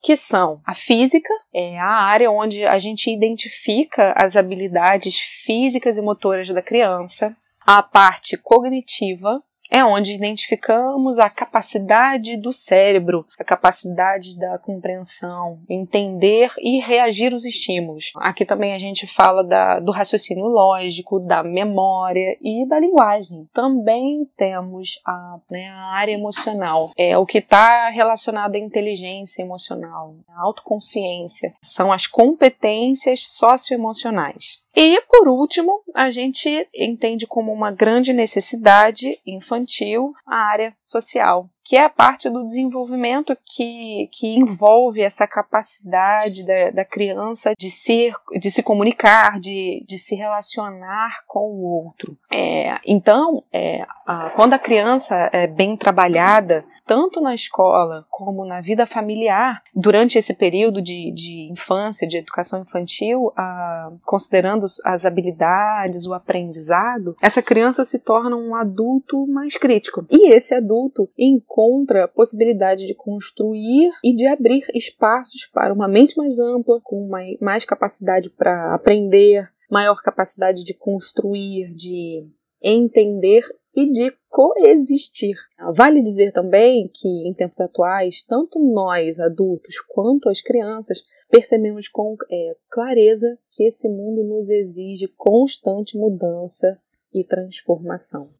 que 0.00 0.16
são 0.16 0.60
a 0.64 0.74
física, 0.74 1.32
é 1.52 1.78
a 1.78 1.90
área 1.90 2.30
onde 2.30 2.64
a 2.64 2.78
gente 2.78 3.10
identifica 3.10 4.12
as 4.16 4.36
habilidades 4.36 5.18
físicas 5.18 5.98
e 5.98 6.02
motoras 6.02 6.48
da 6.48 6.62
criança, 6.62 7.36
a 7.66 7.82
parte 7.82 8.36
cognitiva, 8.36 9.42
é 9.70 9.84
onde 9.84 10.14
identificamos 10.14 11.18
a 11.18 11.28
capacidade 11.28 12.36
do 12.36 12.52
cérebro, 12.52 13.26
a 13.38 13.44
capacidade 13.44 14.38
da 14.38 14.58
compreensão, 14.58 15.60
entender 15.68 16.52
e 16.58 16.80
reagir 16.80 17.32
aos 17.32 17.44
estímulos. 17.44 18.12
Aqui 18.16 18.44
também 18.44 18.72
a 18.72 18.78
gente 18.78 19.06
fala 19.06 19.44
da, 19.44 19.78
do 19.78 19.92
raciocínio 19.92 20.46
lógico, 20.46 21.20
da 21.20 21.42
memória 21.42 22.36
e 22.40 22.66
da 22.66 22.80
linguagem. 22.80 23.48
Também 23.52 24.28
temos 24.36 25.00
a, 25.06 25.38
né, 25.50 25.68
a 25.68 25.92
área 25.92 26.12
emocional, 26.12 26.90
é 26.96 27.16
o 27.16 27.26
que 27.26 27.38
está 27.38 27.90
relacionado 27.90 28.54
à 28.54 28.58
inteligência 28.58 29.42
emocional, 29.42 30.16
à 30.28 30.42
autoconsciência. 30.42 31.54
São 31.62 31.92
as 31.92 32.06
competências 32.06 33.20
socioemocionais. 33.28 34.62
E, 34.80 35.00
por 35.08 35.26
último, 35.26 35.82
a 35.92 36.08
gente 36.08 36.68
entende 36.72 37.26
como 37.26 37.52
uma 37.52 37.72
grande 37.72 38.12
necessidade 38.12 39.20
infantil 39.26 40.12
a 40.24 40.36
área 40.36 40.72
social, 40.84 41.50
que 41.68 41.76
é 41.76 41.84
a 41.84 41.90
parte 41.90 42.30
do 42.30 42.46
desenvolvimento 42.46 43.36
que, 43.44 44.08
que 44.10 44.26
envolve 44.26 45.02
essa 45.02 45.26
capacidade 45.26 46.46
da, 46.46 46.70
da 46.70 46.82
criança 46.82 47.52
de, 47.58 47.70
ser, 47.70 48.14
de 48.40 48.50
se 48.50 48.62
comunicar, 48.62 49.38
de, 49.38 49.84
de 49.86 49.98
se 49.98 50.16
relacionar 50.16 51.24
com 51.26 51.40
o 51.40 51.84
outro. 51.84 52.16
É, 52.32 52.78
então, 52.86 53.44
é, 53.52 53.84
a, 54.06 54.30
quando 54.30 54.54
a 54.54 54.58
criança 54.58 55.28
é 55.30 55.46
bem 55.46 55.76
trabalhada, 55.76 56.64
tanto 56.86 57.20
na 57.20 57.34
escola 57.34 58.06
como 58.08 58.46
na 58.46 58.62
vida 58.62 58.86
familiar, 58.86 59.62
durante 59.74 60.16
esse 60.16 60.32
período 60.32 60.80
de, 60.80 61.12
de 61.12 61.52
infância, 61.52 62.08
de 62.08 62.16
educação 62.16 62.62
infantil, 62.62 63.30
a, 63.36 63.92
considerando 64.06 64.64
as 64.82 65.04
habilidades, 65.04 66.06
o 66.06 66.14
aprendizado, 66.14 67.14
essa 67.20 67.42
criança 67.42 67.84
se 67.84 67.98
torna 67.98 68.34
um 68.34 68.54
adulto 68.54 69.26
mais 69.26 69.58
crítico. 69.58 70.06
E 70.10 70.32
esse 70.32 70.54
adulto 70.54 71.10
encontra 71.58 72.04
a 72.04 72.08
possibilidade 72.08 72.86
de 72.86 72.94
construir 72.94 73.90
e 74.04 74.14
de 74.14 74.26
abrir 74.26 74.64
espaços 74.74 75.44
para 75.52 75.74
uma 75.74 75.88
mente 75.88 76.16
mais 76.16 76.38
ampla, 76.38 76.80
com 76.82 77.08
mais, 77.08 77.36
mais 77.40 77.64
capacidade 77.64 78.30
para 78.30 78.74
aprender, 78.74 79.48
maior 79.68 80.00
capacidade 80.00 80.62
de 80.62 80.72
construir, 80.72 81.74
de 81.74 82.24
entender 82.62 83.44
e 83.74 83.90
de 83.90 84.12
coexistir. 84.30 85.36
Vale 85.74 86.00
dizer 86.00 86.32
também 86.32 86.88
que, 86.92 87.08
em 87.28 87.34
tempos 87.34 87.60
atuais, 87.60 88.22
tanto 88.22 88.60
nós, 88.60 89.18
adultos, 89.18 89.80
quanto 89.88 90.28
as 90.28 90.40
crianças, 90.40 91.02
percebemos 91.28 91.88
com 91.88 92.16
é, 92.30 92.56
clareza 92.70 93.36
que 93.50 93.64
esse 93.64 93.88
mundo 93.88 94.24
nos 94.24 94.48
exige 94.48 95.08
constante 95.16 95.98
mudança 95.98 96.78
e 97.12 97.24
transformação. 97.24 98.37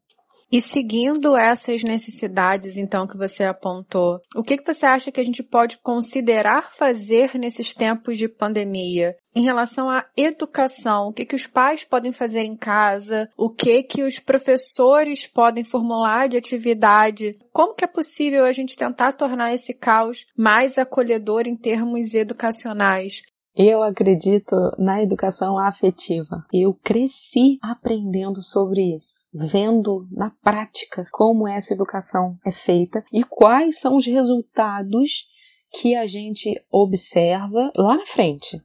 E 0.51 0.61
seguindo 0.61 1.37
essas 1.37 1.83
necessidades, 1.83 2.75
então, 2.75 3.05
que 3.05 3.15
você 3.15 3.43
apontou, 3.43 4.19
o 4.35 4.41
que, 4.41 4.57
que 4.57 4.73
você 4.73 4.85
acha 4.85 5.11
que 5.11 5.19
a 5.21 5.23
gente 5.23 5.43
pode 5.43 5.77
considerar 5.77 6.73
fazer 6.73 7.37
nesses 7.37 7.71
tempos 7.73 8.17
de 8.17 8.27
pandemia? 8.27 9.15
Em 9.35 9.43
relação 9.43 9.87
à 9.87 10.05
educação, 10.17 11.07
o 11.07 11.13
que, 11.13 11.23
que 11.23 11.35
os 11.35 11.45
pais 11.45 11.83
podem 11.83 12.11
fazer 12.11 12.41
em 12.41 12.57
casa? 12.57 13.29
O 13.37 13.49
que 13.49 13.83
que 13.83 14.01
os 14.01 14.17
professores 14.17 15.27
podem 15.27 15.63
formular 15.63 16.27
de 16.27 16.35
atividade? 16.35 17.37
Como 17.53 17.75
que 17.75 17.85
é 17.85 17.87
possível 17.87 18.43
a 18.43 18.51
gente 18.51 18.75
tentar 18.75 19.13
tornar 19.13 19.53
esse 19.53 19.71
caos 19.71 20.25
mais 20.35 20.79
acolhedor 20.79 21.47
em 21.47 21.55
termos 21.55 22.15
educacionais? 22.15 23.21
Eu 23.61 23.83
acredito 23.83 24.55
na 24.77 25.03
educação 25.03 25.59
afetiva. 25.59 26.45
Eu 26.53 26.73
cresci 26.73 27.59
aprendendo 27.61 28.41
sobre 28.41 28.95
isso, 28.95 29.27
vendo 29.33 30.07
na 30.13 30.31
prática 30.41 31.05
como 31.11 31.45
essa 31.45 31.73
educação 31.73 32.37
é 32.45 32.53
feita 32.53 33.03
e 33.11 33.21
quais 33.21 33.81
são 33.81 33.97
os 33.97 34.05
resultados 34.05 35.27
que 35.73 35.93
a 35.93 36.07
gente 36.07 36.55
observa 36.71 37.69
lá 37.75 37.97
na 37.97 38.05
frente. 38.05 38.63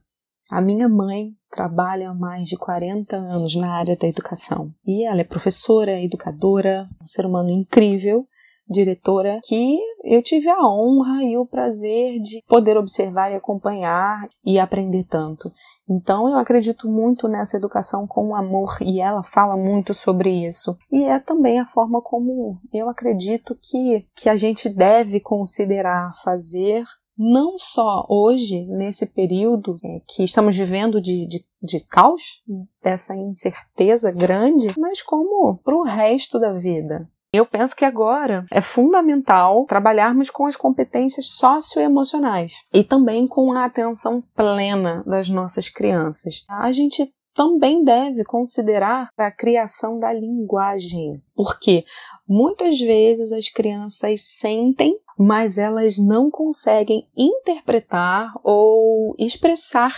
A 0.49 0.61
minha 0.61 0.87
mãe 0.87 1.33
trabalha 1.51 2.11
há 2.11 2.13
mais 2.13 2.47
de 2.47 2.55
40 2.55 3.17
anos 3.17 3.53
na 3.53 3.73
área 3.73 3.97
da 3.97 4.07
educação 4.07 4.73
e 4.87 5.05
ela 5.05 5.19
é 5.19 5.25
professora, 5.25 6.01
educadora, 6.01 6.85
um 7.01 7.05
ser 7.05 7.25
humano 7.25 7.49
incrível 7.49 8.25
diretora 8.69 9.39
que 9.43 9.77
eu 10.05 10.21
tive 10.21 10.47
a 10.49 10.59
honra 10.65 11.23
e 11.23 11.35
o 11.35 11.45
prazer 11.45 12.21
de 12.21 12.43
poder 12.47 12.77
observar 12.77 13.31
e 13.31 13.35
acompanhar 13.35 14.29
e 14.45 14.59
aprender 14.59 15.03
tanto. 15.03 15.51
Então 15.89 16.29
eu 16.29 16.37
acredito 16.37 16.87
muito 16.87 17.27
nessa 17.27 17.57
educação 17.57 18.05
com 18.05 18.35
amor 18.35 18.77
e 18.81 19.01
ela 19.01 19.23
fala 19.23 19.57
muito 19.57 19.93
sobre 19.95 20.45
isso. 20.45 20.77
E 20.91 21.03
é 21.03 21.19
também 21.19 21.59
a 21.59 21.65
forma 21.65 22.01
como 22.01 22.59
eu 22.71 22.87
acredito 22.87 23.57
que, 23.59 24.05
que 24.15 24.29
a 24.29 24.37
gente 24.37 24.69
deve 24.69 25.19
considerar 25.19 26.13
fazer 26.23 26.85
não 27.17 27.57
só 27.57 28.05
hoje, 28.09 28.65
nesse 28.67 29.07
período 29.07 29.79
é, 29.83 30.01
que 30.05 30.23
estamos 30.23 30.55
vivendo 30.55 31.01
de, 31.01 31.25
de, 31.25 31.41
de 31.61 31.79
caos, 31.79 32.43
dessa 32.83 33.15
incerteza 33.15 34.11
grande, 34.11 34.73
mas 34.77 35.01
como 35.01 35.57
para 35.63 35.75
o 35.75 35.83
resto 35.83 36.37
da 36.37 36.51
vida. 36.51 37.09
Eu 37.33 37.45
penso 37.45 37.75
que 37.75 37.83
agora 37.83 38.45
é 38.51 38.61
fundamental 38.61 39.65
trabalharmos 39.65 40.29
com 40.29 40.45
as 40.45 40.55
competências 40.55 41.27
socioemocionais 41.31 42.63
e 42.73 42.83
também 42.83 43.27
com 43.27 43.51
a 43.53 43.65
atenção 43.65 44.23
plena 44.33 45.03
das 45.05 45.27
nossas 45.27 45.67
crianças. 45.67 46.45
A 46.47 46.71
gente 46.71 47.11
também 47.35 47.83
deve 47.83 48.23
considerar 48.23 49.09
a 49.17 49.29
criação 49.29 49.99
da 49.99 50.11
linguagem, 50.13 51.21
porque 51.35 51.83
muitas 52.25 52.79
vezes 52.79 53.33
as 53.33 53.49
crianças 53.49 54.21
sentem, 54.23 54.97
mas 55.19 55.57
elas 55.57 55.97
não 55.97 56.31
conseguem 56.31 57.05
interpretar 57.15 58.31
ou 58.41 59.13
expressar 59.19 59.93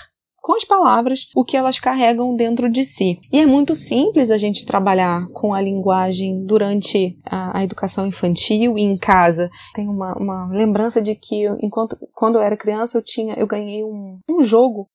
com 0.47 0.55
as 0.55 0.63
palavras 0.63 1.27
o 1.35 1.43
que 1.43 1.57
elas 1.57 1.77
carregam 1.77 2.33
dentro 2.33 2.69
de 2.69 2.85
si. 2.85 3.19
E 3.33 3.37
é 3.37 3.45
muito 3.45 3.75
simples 3.75 4.31
a 4.31 4.37
gente 4.37 4.65
trabalhar 4.65 5.27
com 5.33 5.53
a 5.53 5.59
linguagem 5.59 6.45
durante 6.45 7.19
a, 7.25 7.59
a 7.59 7.63
educação 7.65 8.07
infantil 8.07 8.77
e 8.77 8.81
em 8.81 8.97
casa. 8.97 9.49
Tenho 9.75 9.91
uma, 9.91 10.17
uma 10.17 10.47
lembrança 10.49 11.01
de 11.01 11.15
que 11.15 11.45
enquanto 11.61 11.97
quando 12.13 12.35
eu 12.37 12.41
era 12.41 12.55
criança 12.55 12.97
eu 12.97 13.03
tinha 13.03 13.33
eu 13.33 13.45
ganhei 13.45 13.83
um, 13.83 14.19
um 14.29 14.41
jogo 14.41 14.87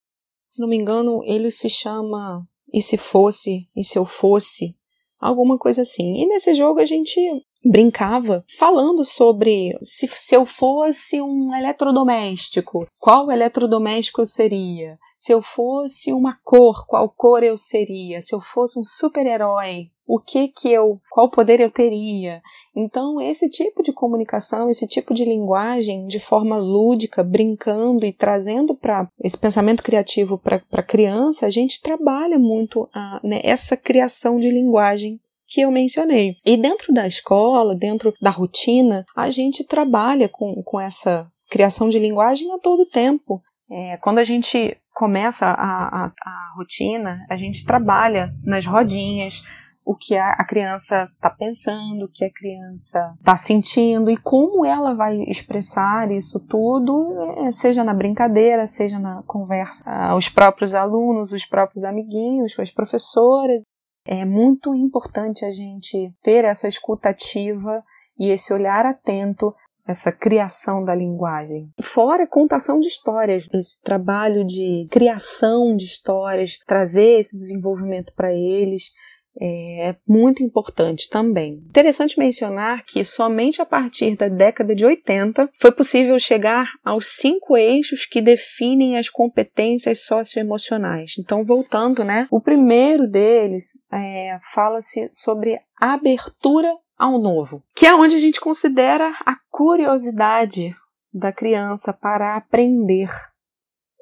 Se 0.49 0.59
não 0.59 0.69
me 0.69 0.79
engano, 0.79 1.21
ele 1.23 1.51
se 1.51 1.69
chama 1.69 2.43
E 2.73 2.81
se 2.81 2.97
fosse, 2.97 3.69
e 3.77 3.85
se 3.85 3.99
eu 3.99 4.07
fosse, 4.07 4.75
alguma 5.21 5.59
coisa 5.59 5.83
assim. 5.83 6.15
E 6.15 6.27
nesse 6.29 6.55
jogo 6.55 6.81
a 6.81 6.87
gente 6.87 7.21
brincava 7.65 8.45
falando 8.59 9.05
sobre 9.05 9.77
se, 9.81 10.09
se 10.09 10.35
eu 10.35 10.45
fosse 10.45 11.21
um 11.21 11.55
eletrodoméstico, 11.55 12.87
qual 13.01 13.31
eletrodoméstico 13.31 14.21
eu 14.21 14.27
seria? 14.27 14.99
Se 15.17 15.33
eu 15.33 15.41
fosse 15.41 16.13
uma 16.13 16.37
cor, 16.43 16.87
qual 16.87 17.09
cor 17.09 17.43
eu 17.45 17.57
seria? 17.57 18.21
Se 18.21 18.35
eu 18.35 18.41
fosse 18.41 18.79
um 18.79 18.83
super-herói, 18.83 19.87
o 20.07 20.19
que 20.19 20.49
que 20.49 20.71
eu, 20.71 21.01
qual 21.11 21.31
poder 21.31 21.61
eu 21.61 21.71
teria? 21.71 22.43
Então, 22.75 23.21
esse 23.21 23.49
tipo 23.49 23.83
de 23.83 23.93
comunicação, 23.93 24.69
esse 24.69 24.87
tipo 24.87 25.15
de 25.15 25.25
linguagem, 25.25 26.07
de 26.07 26.19
forma 26.19 26.59
lúdica, 26.59 27.23
brincando 27.23 28.05
e 28.05 28.13
trazendo 28.13 28.75
para 28.75 29.09
esse 29.23 29.39
pensamento 29.39 29.83
criativo 29.83 30.37
para 30.37 30.61
a 30.73 30.83
criança, 30.83 31.47
a 31.47 31.51
gente 31.51 31.81
trabalha 31.81 32.39
muito 32.39 32.89
a, 32.93 33.21
né, 33.23 33.41
essa 33.45 33.77
criação 33.77 34.39
de 34.39 34.51
linguagem 34.51 35.21
que 35.53 35.61
eu 35.61 35.71
mencionei. 35.71 36.35
E 36.47 36.57
dentro 36.57 36.93
da 36.95 37.07
escola, 37.07 37.75
dentro 37.75 38.15
da 38.21 38.31
rotina, 38.31 39.05
a 39.15 39.29
gente 39.29 39.65
trabalha 39.65 40.29
com, 40.29 40.63
com 40.63 40.81
essa 40.81 41.31
criação 41.51 41.91
de 41.91 41.99
linguagem 41.99 42.51
a 42.53 42.59
todo 42.59 42.89
tempo. 42.89 43.43
É, 43.71 43.99
quando 43.99 44.19
a 44.19 44.25
gente 44.25 44.77
começa 44.95 45.47
a, 45.47 45.53
a, 45.53 46.07
a, 46.07 46.55
rotina, 46.57 47.19
a 47.29 47.37
gente 47.37 47.65
trabalha 47.67 48.27
nas 48.47 48.65
rodinhas 48.65 49.43
o 49.85 49.95
que 49.95 50.17
a, 50.17 50.33
a 50.33 50.45
criança 50.45 51.09
está 51.15 51.29
pensando, 51.31 52.05
o 52.05 52.09
que 52.09 52.25
a 52.25 52.33
criança 52.33 53.15
está 53.19 53.37
sentindo 53.37 54.11
e 54.11 54.17
como 54.17 54.65
ela 54.65 54.95
vai 54.95 55.17
expressar 55.23 56.11
isso 56.11 56.39
tudo, 56.41 57.15
é, 57.39 57.53
seja 57.53 57.83
na 57.83 57.93
brincadeira, 57.93 58.67
seja 58.67 58.99
na 58.99 59.23
conversa, 59.25 60.15
os 60.15 60.29
próprios 60.29 60.73
alunos, 60.73 61.33
os 61.33 61.45
próprios 61.45 61.85
amiguinhos, 61.85 62.59
as 62.59 62.71
professoras. 62.71 63.63
É 64.05 64.25
muito 64.25 64.75
importante 64.75 65.45
a 65.45 65.51
gente 65.51 66.13
ter 66.23 66.45
essa 66.45 66.69
escutativa 66.69 67.83
e 68.19 68.31
esse 68.31 68.53
olhar 68.53 68.85
atento 68.85 69.55
essa 69.87 70.13
criação 70.13 70.85
da 70.85 70.95
linguagem. 70.95 71.69
Fora 71.81 72.27
contação 72.27 72.79
de 72.79 72.87
histórias, 72.87 73.49
esse 73.53 73.83
trabalho 73.83 74.45
de 74.45 74.87
criação 74.91 75.75
de 75.75 75.85
histórias, 75.85 76.59
trazer 76.67 77.19
esse 77.19 77.37
desenvolvimento 77.37 78.13
para 78.15 78.33
eles, 78.33 78.93
é 79.41 79.97
muito 80.07 80.43
importante 80.43 81.09
também. 81.09 81.55
Interessante 81.69 82.19
mencionar 82.19 82.85
que 82.85 83.05
somente 83.05 83.63
a 83.63 83.67
partir 83.67 84.17
da 84.17 84.29
década 84.29 84.75
de 84.75 84.85
80 84.85 85.49
foi 85.59 85.73
possível 85.73 86.19
chegar 86.19 86.73
aos 86.85 87.09
cinco 87.09 87.57
eixos 87.57 88.05
que 88.05 88.21
definem 88.21 88.99
as 88.99 89.09
competências 89.09 90.05
socioemocionais. 90.05 91.15
Então, 91.19 91.45
voltando, 91.45 92.05
né? 92.05 92.27
O 92.31 92.41
primeiro 92.41 93.09
deles 93.09 93.73
é, 93.91 94.39
fala-se 94.53 95.09
sobre 95.13 95.59
abertura 95.81 96.73
ao 96.99 97.19
novo, 97.19 97.63
que 97.75 97.87
é 97.87 97.95
onde 97.95 98.15
a 98.15 98.21
gente 98.21 98.41
considera 98.41 99.13
a 99.25 99.37
curiosidade 99.51 100.75
da 101.13 101.33
criança 101.33 101.93
para 101.93 102.37
aprender. 102.37 103.09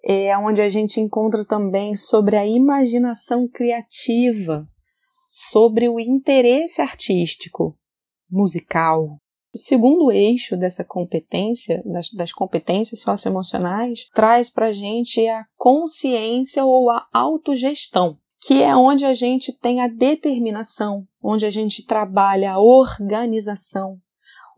É 0.04 0.36
onde 0.38 0.62
a 0.62 0.68
gente 0.68 0.98
encontra 1.00 1.44
também 1.44 1.94
sobre 1.94 2.36
a 2.36 2.46
imaginação 2.46 3.46
criativa 3.46 4.66
sobre 5.48 5.88
o 5.88 5.98
interesse 5.98 6.82
artístico, 6.82 7.74
musical. 8.30 9.16
O 9.54 9.58
segundo 9.58 10.12
eixo 10.12 10.54
dessa 10.54 10.84
competência, 10.84 11.82
das, 11.86 12.10
das 12.10 12.30
competências 12.30 13.00
socioemocionais, 13.00 14.06
traz 14.14 14.50
para 14.50 14.66
a 14.66 14.72
gente 14.72 15.26
a 15.26 15.46
consciência 15.56 16.64
ou 16.64 16.90
a 16.90 17.06
autogestão, 17.10 18.18
que 18.42 18.62
é 18.62 18.76
onde 18.76 19.06
a 19.06 19.14
gente 19.14 19.56
tem 19.58 19.80
a 19.80 19.88
determinação, 19.88 21.08
onde 21.22 21.46
a 21.46 21.50
gente 21.50 21.86
trabalha 21.86 22.52
a 22.52 22.60
organização, 22.60 23.98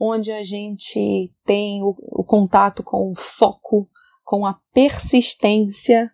onde 0.00 0.32
a 0.32 0.42
gente 0.42 1.32
tem 1.44 1.80
o, 1.80 1.94
o 2.10 2.24
contato 2.24 2.82
com 2.82 3.12
o 3.12 3.14
foco, 3.14 3.88
com 4.24 4.44
a 4.44 4.58
persistência 4.74 6.10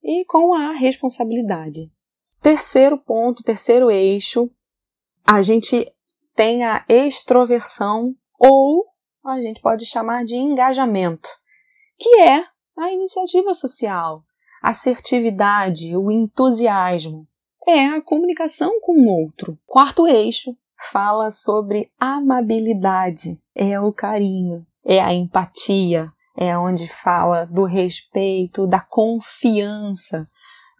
e 0.00 0.24
com 0.24 0.54
a 0.54 0.72
responsabilidade. 0.72 1.95
Terceiro 2.40 2.98
ponto, 2.98 3.42
terceiro 3.42 3.90
eixo, 3.90 4.50
a 5.26 5.42
gente 5.42 5.86
tem 6.34 6.64
a 6.64 6.84
extroversão 6.88 8.14
ou 8.38 8.84
a 9.24 9.40
gente 9.40 9.60
pode 9.60 9.84
chamar 9.84 10.24
de 10.24 10.36
engajamento, 10.36 11.28
que 11.98 12.20
é 12.20 12.44
a 12.76 12.92
iniciativa 12.92 13.54
social, 13.54 14.22
assertividade, 14.62 15.96
o 15.96 16.10
entusiasmo, 16.10 17.26
é 17.66 17.86
a 17.86 18.00
comunicação 18.00 18.78
com 18.80 18.92
o 18.92 19.08
outro. 19.08 19.58
Quarto 19.66 20.06
eixo 20.06 20.56
fala 20.92 21.30
sobre 21.30 21.90
amabilidade, 21.98 23.40
é 23.54 23.80
o 23.80 23.92
carinho, 23.92 24.64
é 24.84 25.00
a 25.00 25.12
empatia, 25.12 26.12
é 26.36 26.56
onde 26.56 26.86
fala 26.86 27.46
do 27.46 27.64
respeito, 27.64 28.66
da 28.66 28.80
confiança, 28.80 30.28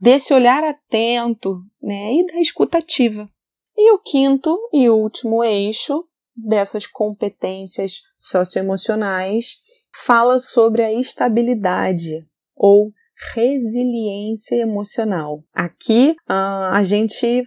desse 0.01 0.33
olhar 0.35 0.63
atento 0.65 1.61
né, 1.83 2.15
e 2.15 2.27
da 2.27 2.41
escutativa. 2.41 3.29
E 3.77 3.93
o 3.93 3.99
quinto 3.99 4.59
e 4.73 4.89
último 4.89 5.45
eixo 5.45 6.05
dessas 6.35 6.87
competências 6.87 8.01
socioemocionais 8.17 9.57
fala 10.05 10.39
sobre 10.39 10.83
a 10.83 10.93
estabilidade 10.93 12.27
ou 12.55 12.91
resiliência 13.35 14.57
emocional. 14.57 15.43
Aqui 15.55 16.17
uh, 16.29 16.73
a 16.73 16.83
gente 16.83 17.45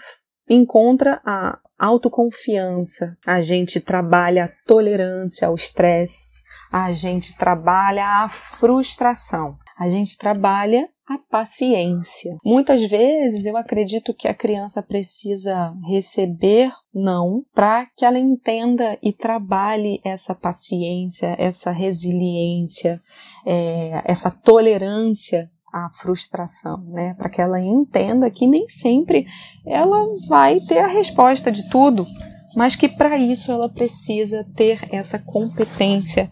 encontra 0.49 1.21
a 1.23 1.59
autoconfiança, 1.77 3.15
a 3.25 3.41
gente 3.41 3.79
trabalha 3.79 4.45
a 4.45 4.49
tolerância 4.65 5.47
ao 5.47 5.55
estresse, 5.55 6.41
a 6.73 6.91
gente 6.91 7.38
trabalha 7.38 8.05
a 8.23 8.29
frustração, 8.29 9.57
a 9.77 9.88
gente 9.88 10.17
trabalha 10.17 10.89
a 11.10 11.17
paciência. 11.30 12.38
Muitas 12.45 12.84
vezes 12.84 13.48
eu 13.48 13.58
acredito 13.58 14.13
que 14.13 14.28
a 14.28 14.34
criança 14.34 14.84
precisa 14.84 15.74
receber 15.88 16.72
não 16.93 17.43
para 17.54 17.88
que 17.98 18.06
ela 18.06 18.19
entenda 18.19 18.95
e 19.02 19.12
trabalhe 19.12 20.00
essa 20.06 20.36
paciência, 20.36 21.36
essa 21.39 21.72
resiliência, 21.72 23.02
é, 23.43 24.04
essa 24.06 24.30
tolerância 24.30 25.50
à 25.74 25.89
frustração, 25.93 26.78
né? 26.89 27.15
Para 27.15 27.30
que 27.30 27.41
ela 27.41 27.60
entenda 27.60 28.30
que 28.30 28.45
nem 28.45 28.67
sempre 28.69 29.26
ela 29.65 30.06
vai 30.28 30.60
ter 30.60 30.80
a 30.80 30.88
resposta 30.88 31.52
de 31.52 31.67
tudo 31.69 32.06
mas 32.55 32.75
que 32.75 32.88
para 32.89 33.17
isso 33.17 33.51
ela 33.51 33.69
precisa 33.69 34.45
ter 34.55 34.79
essa 34.91 35.19
competência 35.19 36.29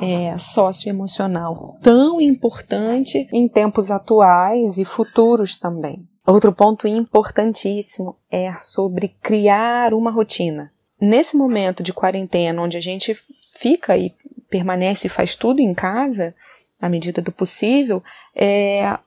é, 0.00 0.36
socioemocional 0.38 1.76
tão 1.82 2.20
importante 2.20 3.28
em 3.32 3.48
tempos 3.48 3.90
atuais 3.90 4.78
e 4.78 4.84
futuros 4.84 5.56
também. 5.56 6.06
Outro 6.26 6.52
ponto 6.52 6.86
importantíssimo 6.86 8.16
é 8.30 8.52
sobre 8.58 9.08
criar 9.22 9.94
uma 9.94 10.10
rotina. 10.10 10.70
Nesse 11.00 11.36
momento 11.36 11.82
de 11.82 11.92
quarentena, 11.92 12.60
onde 12.60 12.76
a 12.76 12.80
gente 12.80 13.16
fica 13.58 13.96
e 13.96 14.12
permanece 14.50 15.06
e 15.06 15.10
faz 15.10 15.36
tudo 15.36 15.60
em 15.60 15.72
casa, 15.72 16.34
à 16.80 16.88
medida 16.88 17.22
do 17.22 17.32
possível, 17.32 18.02
é, 18.34 18.98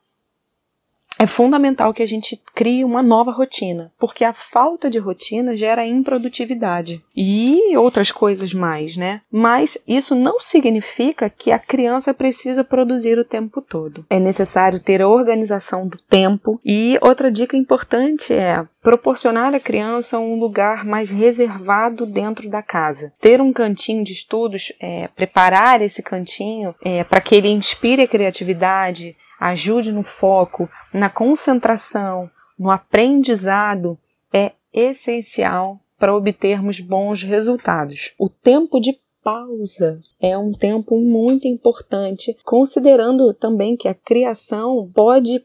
é 1.21 1.27
fundamental 1.27 1.93
que 1.93 2.01
a 2.01 2.07
gente 2.07 2.41
crie 2.55 2.83
uma 2.83 3.03
nova 3.03 3.31
rotina, 3.31 3.91
porque 3.99 4.25
a 4.25 4.33
falta 4.33 4.89
de 4.89 4.97
rotina 4.97 5.55
gera 5.55 5.85
improdutividade 5.85 6.99
e 7.15 7.77
outras 7.77 8.11
coisas 8.11 8.55
mais, 8.55 8.97
né? 8.97 9.21
Mas 9.31 9.77
isso 9.87 10.15
não 10.15 10.39
significa 10.39 11.29
que 11.29 11.51
a 11.51 11.59
criança 11.59 12.11
precisa 12.11 12.63
produzir 12.63 13.19
o 13.19 13.23
tempo 13.23 13.61
todo. 13.61 14.03
É 14.09 14.19
necessário 14.19 14.79
ter 14.79 14.99
a 14.99 15.07
organização 15.07 15.87
do 15.87 15.99
tempo 16.09 16.59
e 16.65 16.97
outra 17.03 17.29
dica 17.29 17.55
importante 17.55 18.33
é 18.33 18.65
proporcionar 18.81 19.53
à 19.53 19.59
criança 19.59 20.17
um 20.17 20.39
lugar 20.39 20.83
mais 20.83 21.11
reservado 21.11 22.07
dentro 22.07 22.49
da 22.49 22.63
casa. 22.63 23.13
Ter 23.21 23.39
um 23.39 23.53
cantinho 23.53 24.03
de 24.03 24.11
estudos, 24.11 24.73
é, 24.81 25.07
preparar 25.15 25.83
esse 25.83 26.01
cantinho 26.01 26.73
é, 26.83 27.03
para 27.03 27.21
que 27.21 27.35
ele 27.35 27.49
inspire 27.49 28.01
a 28.01 28.07
criatividade, 28.07 29.15
ajude 29.41 29.91
no 29.91 30.03
foco, 30.03 30.69
na 30.93 31.09
concentração, 31.09 32.29
no 32.59 32.69
aprendizado 32.69 33.97
é 34.31 34.51
essencial 34.71 35.79
para 35.97 36.15
obtermos 36.15 36.79
bons 36.79 37.23
resultados. 37.23 38.13
O 38.19 38.29
tempo 38.29 38.79
de 38.79 38.95
pausa 39.23 39.99
é 40.19 40.37
um 40.37 40.51
tempo 40.51 40.95
muito 40.99 41.47
importante, 41.47 42.37
considerando 42.43 43.33
também 43.33 43.75
que 43.75 43.87
a 43.87 43.95
criação 43.95 44.89
pode 44.93 45.43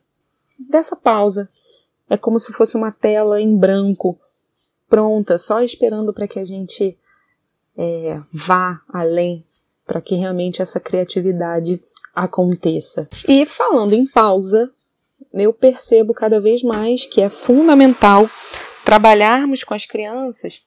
dessa 0.69 0.95
pausa. 0.95 1.49
É 2.09 2.19
como 2.19 2.39
se 2.39 2.53
fosse 2.53 2.77
uma 2.77 2.93
tela 2.93 3.41
em 3.41 3.57
branco, 3.57 4.19
pronta, 4.89 5.39
só 5.39 5.63
esperando 5.63 6.13
para 6.13 6.29
que 6.29 6.39
a 6.39 6.45
gente 6.45 6.99
é, 7.77 8.21
vá 8.31 8.83
além, 8.89 9.43
para 9.87 10.03
que 10.03 10.15
realmente 10.17 10.61
essa 10.61 10.79
criatividade 10.79 11.83
aconteça. 12.17 13.07
E 13.29 13.45
falando 13.45 13.93
em 13.93 14.07
pausa, 14.07 14.73
eu 15.35 15.53
percebo 15.53 16.15
cada 16.15 16.41
vez 16.41 16.63
mais 16.63 17.05
que 17.05 17.21
é 17.21 17.29
fundamental 17.29 18.29
trabalharmos 18.85 19.63
com 19.63 19.75
as 19.75 19.85
crianças 19.85 20.63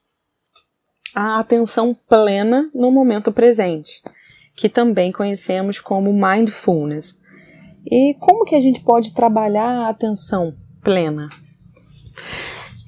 a 1.12 1.40
atenção 1.40 1.92
plena 2.08 2.70
no 2.72 2.92
momento 2.92 3.32
presente, 3.32 4.00
que 4.54 4.68
também 4.68 5.10
conhecemos 5.10 5.80
como 5.80 6.12
mindfulness. 6.12 7.20
E 7.84 8.14
como 8.20 8.44
que 8.44 8.54
a 8.54 8.60
gente 8.60 8.84
pode 8.84 9.12
trabalhar 9.12 9.86
a 9.86 9.88
atenção 9.88 10.54
plena? 10.82 11.28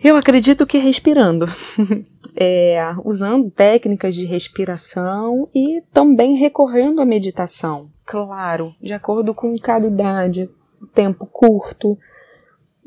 Eu 0.05 0.17
acredito 0.17 0.67
que 0.67 0.79
respirando, 0.79 1.47
é, 2.37 2.81
usando 3.05 3.51
técnicas 3.51 4.15
de 4.15 4.25
respiração 4.25 5.49
e 5.55 5.81
também 5.93 6.37
recorrendo 6.37 7.01
à 7.01 7.05
meditação. 7.05 7.92
Claro, 8.05 8.73
de 8.81 8.93
acordo 8.93 9.35
com 9.35 9.57
cada 9.59 9.87
idade, 9.87 10.51
tempo 10.95 11.27
curto. 11.27 11.97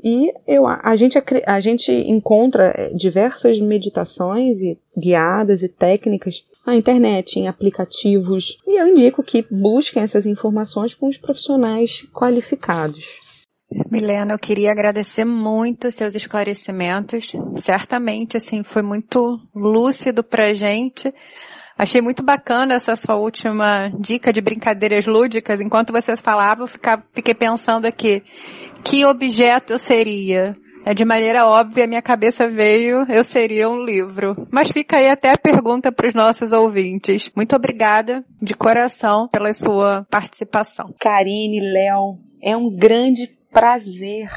E 0.03 0.31
eu, 0.45 0.67
a, 0.67 0.95
gente, 0.95 1.17
a 1.47 1.59
gente 1.59 1.91
encontra 1.91 2.73
é, 2.75 2.89
diversas 2.93 3.61
meditações 3.61 4.59
e 4.59 4.77
guiadas 4.97 5.63
e 5.63 5.69
técnicas 5.69 6.45
na 6.67 6.75
internet, 6.75 7.39
em 7.39 7.47
aplicativos, 7.47 8.57
e 8.67 8.79
eu 8.79 8.87
indico 8.87 9.23
que 9.23 9.45
busquem 9.49 10.03
essas 10.03 10.25
informações 10.25 10.93
com 10.93 11.07
os 11.07 11.17
profissionais 11.17 12.05
qualificados. 12.13 13.25
Milena, 13.89 14.33
eu 14.33 14.39
queria 14.39 14.71
agradecer 14.71 15.25
muito 15.25 15.89
seus 15.89 16.13
esclarecimentos. 16.13 17.31
Certamente, 17.55 18.37
assim, 18.37 18.63
foi 18.63 18.81
muito 18.81 19.39
lúcido 19.55 20.23
pra 20.23 20.53
gente. 20.53 21.11
Achei 21.77 22.01
muito 22.01 22.23
bacana 22.23 22.75
essa 22.75 22.95
sua 22.95 23.15
última 23.15 23.89
dica 23.99 24.31
de 24.31 24.39
brincadeiras 24.39 25.05
lúdicas. 25.05 25.59
Enquanto 25.59 25.91
vocês 25.91 26.21
falavam, 26.21 26.65
eu 26.65 27.01
fiquei 27.13 27.33
pensando 27.33 27.85
aqui, 27.85 28.23
que 28.83 29.05
objeto 29.05 29.73
eu 29.73 29.79
seria? 29.79 30.55
É, 30.85 30.93
de 30.93 31.03
maneira 31.03 31.47
óbvia, 31.47 31.87
minha 31.87 32.01
cabeça 32.01 32.47
veio, 32.47 33.05
eu 33.09 33.23
seria 33.23 33.67
um 33.67 33.83
livro. 33.83 34.47
Mas 34.51 34.69
fica 34.69 34.97
aí 34.97 35.09
até 35.09 35.31
a 35.31 35.37
pergunta 35.37 35.91
para 35.91 36.07
os 36.07 36.13
nossos 36.13 36.53
ouvintes. 36.53 37.31
Muito 37.35 37.55
obrigada, 37.55 38.23
de 38.39 38.53
coração, 38.53 39.27
pela 39.27 39.51
sua 39.51 40.05
participação. 40.11 40.93
Karine, 40.99 41.59
Léo, 41.59 42.19
é 42.43 42.55
um 42.55 42.69
grande 42.69 43.27
prazer 43.51 44.27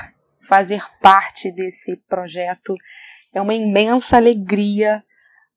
fazer 0.48 0.82
parte 1.02 1.52
desse 1.52 1.98
projeto. 2.08 2.74
É 3.34 3.42
uma 3.42 3.54
imensa 3.54 4.16
alegria 4.16 5.04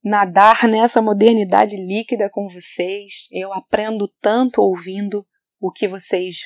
nadar 0.04 0.68
nessa 0.68 1.02
modernidade 1.02 1.76
líquida 1.78 2.30
com 2.30 2.48
vocês. 2.48 3.28
Eu 3.32 3.54
aprendo 3.54 4.08
tanto 4.22 4.62
ouvindo 4.62 5.26
o 5.60 5.72
que 5.72 5.88
vocês 5.88 6.40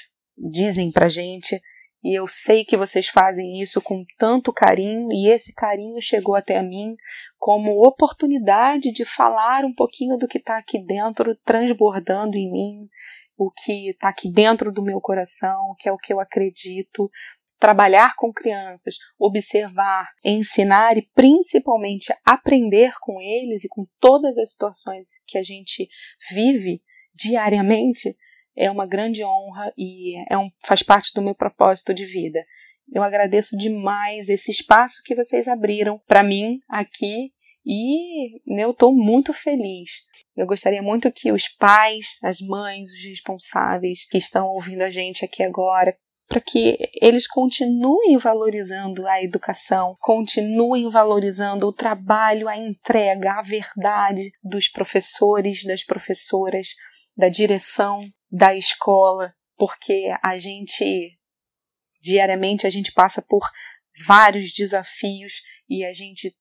dizem 0.52 0.92
pra 0.92 1.08
gente. 1.08 1.62
E 2.04 2.14
eu 2.14 2.28
sei 2.28 2.64
que 2.64 2.78
vocês 2.78 3.08
fazem 3.08 3.60
isso 3.60 3.82
com 3.82 4.06
tanto 4.20 4.54
carinho, 4.54 5.12
e 5.12 5.28
esse 5.28 5.52
carinho 5.56 6.00
chegou 6.00 6.36
até 6.36 6.62
mim 6.62 6.96
como 7.40 7.84
oportunidade 7.84 8.92
de 8.92 9.04
falar 9.04 9.66
um 9.66 9.74
pouquinho 9.74 10.16
do 10.16 10.28
que 10.28 10.38
está 10.38 10.56
aqui 10.58 10.78
dentro, 10.78 11.36
transbordando 11.44 12.38
em 12.38 12.52
mim, 12.52 12.88
o 13.36 13.50
que 13.50 13.90
está 13.90 14.10
aqui 14.10 14.32
dentro 14.32 14.72
do 14.72 14.84
meu 14.84 15.02
coração, 15.02 15.76
que 15.80 15.90
é 15.90 15.92
o 15.92 15.98
que 15.98 16.14
eu 16.14 16.20
acredito. 16.20 17.10
Trabalhar 17.60 18.16
com 18.18 18.34
crianças, 18.34 18.96
observar, 19.18 20.10
ensinar 20.24 20.98
e 20.98 21.08
principalmente 21.14 22.14
aprender 22.26 22.94
com 23.00 23.22
eles 23.22 23.64
e 23.64 23.70
com 23.70 23.86
todas 24.00 24.38
as 24.38 24.52
situações 24.52 25.24
que 25.26 25.38
a 25.38 25.44
gente 25.44 25.88
vive 26.32 26.82
diariamente 27.14 28.16
é 28.56 28.70
uma 28.72 28.86
grande 28.86 29.24
honra 29.24 29.74
e 29.78 30.16
é 30.30 30.38
um, 30.38 30.50
faz 30.66 30.82
parte 30.82 31.14
do 31.14 31.22
meu 31.22 31.36
propósito 31.36 31.94
de 31.94 32.06
vida. 32.06 32.44
Eu 32.94 33.04
agradeço 33.04 33.58
demais 33.58 34.30
esse 34.30 34.52
espaço 34.52 35.02
que 35.04 35.16
vocês 35.16 35.48
abriram 35.48 36.00
para 36.08 36.24
mim 36.24 36.60
aqui 36.70 37.34
e 37.66 38.40
eu 38.62 38.72
estou 38.72 38.94
muito 38.94 39.34
feliz. 39.34 39.90
Eu 40.38 40.46
gostaria 40.46 40.84
muito 40.84 41.12
que 41.12 41.32
os 41.32 41.48
pais, 41.48 42.20
as 42.24 42.40
mães, 42.40 42.92
os 42.92 43.04
responsáveis 43.04 44.08
que 44.08 44.18
estão 44.18 44.48
ouvindo 44.48 44.84
a 44.84 44.90
gente 44.90 45.26
aqui 45.26 45.44
agora, 45.44 45.98
para 46.28 46.42
que 46.42 46.78
eles 47.02 47.28
continuem 47.28 48.18
valorizando 48.18 49.08
a 49.08 49.22
educação, 49.22 49.96
continuem 50.00 50.90
valorizando 50.90 51.68
o 51.68 51.74
trabalho, 51.74 52.50
a 52.50 52.58
entrega, 52.58 53.34
a 53.34 53.42
verdade 53.42 54.32
dos 54.44 54.68
professores, 54.68 55.64
das 55.64 55.84
professoras, 55.84 56.70
da 57.16 57.30
direção 57.30 58.00
da 58.32 58.56
escola, 58.56 59.32
porque 59.58 60.10
a 60.22 60.38
gente 60.38 61.12
diariamente 62.02 62.68
a 62.68 62.70
gente 62.70 62.92
passa 62.92 63.22
por 63.22 63.50
vários 64.06 64.52
desafios 64.52 65.42
e 65.68 65.84
a 65.84 65.92
gente 65.92 66.36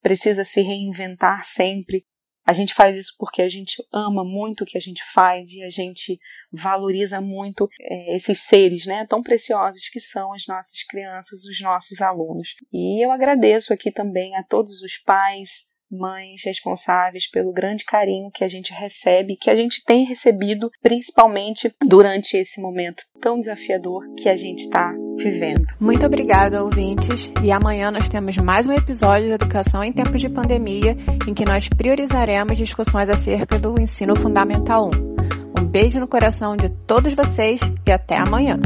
precisa 0.00 0.44
se 0.44 0.62
reinventar 0.62 1.44
sempre. 1.44 2.04
A 2.44 2.52
gente 2.52 2.74
faz 2.74 2.96
isso 2.96 3.14
porque 3.18 3.40
a 3.40 3.48
gente 3.48 3.82
ama 3.92 4.24
muito 4.24 4.62
o 4.62 4.66
que 4.66 4.76
a 4.76 4.80
gente 4.80 5.02
faz 5.12 5.52
e 5.52 5.62
a 5.62 5.70
gente 5.70 6.18
valoriza 6.52 7.20
muito 7.20 7.68
é, 7.80 8.16
esses 8.16 8.40
seres 8.40 8.84
né, 8.84 9.06
tão 9.08 9.22
preciosos 9.22 9.88
que 9.88 10.00
são 10.00 10.32
as 10.32 10.46
nossas 10.46 10.82
crianças, 10.84 11.44
os 11.44 11.60
nossos 11.60 12.00
alunos. 12.00 12.48
E 12.72 13.04
eu 13.04 13.12
agradeço 13.12 13.72
aqui 13.72 13.92
também 13.92 14.36
a 14.36 14.42
todos 14.42 14.82
os 14.82 14.98
pais, 14.98 15.72
mães 15.90 16.42
responsáveis 16.44 17.28
pelo 17.30 17.52
grande 17.52 17.84
carinho 17.84 18.30
que 18.30 18.42
a 18.42 18.48
gente 18.48 18.72
recebe, 18.72 19.36
que 19.36 19.50
a 19.50 19.54
gente 19.54 19.84
tem 19.84 20.04
recebido, 20.04 20.70
principalmente 20.80 21.72
durante 21.86 22.36
esse 22.36 22.60
momento 22.60 23.04
tão 23.20 23.38
desafiador 23.38 24.02
que 24.14 24.28
a 24.28 24.36
gente 24.36 24.60
está 24.60 24.92
vivendo. 25.16 25.66
Muito 25.80 26.04
obrigada, 26.06 26.62
ouvintes, 26.62 27.30
e 27.42 27.52
amanhã 27.52 27.90
nós 27.90 28.08
temos 28.08 28.36
mais 28.36 28.66
um 28.66 28.72
episódio 28.72 29.26
de 29.26 29.32
Educação 29.32 29.82
em 29.82 29.92
Tempos 29.92 30.20
de 30.20 30.28
Pandemia, 30.28 30.96
em 31.28 31.34
que 31.34 31.44
nós 31.44 31.68
priorizaremos 31.68 32.56
discussões 32.56 33.08
acerca 33.08 33.58
do 33.58 33.74
ensino 33.80 34.16
fundamental 34.16 34.88
1. 34.94 35.62
Um 35.62 35.66
beijo 35.66 35.98
no 35.98 36.08
coração 36.08 36.56
de 36.56 36.68
todos 36.86 37.14
vocês 37.14 37.60
e 37.86 37.92
até 37.92 38.16
amanhã. 38.16 38.58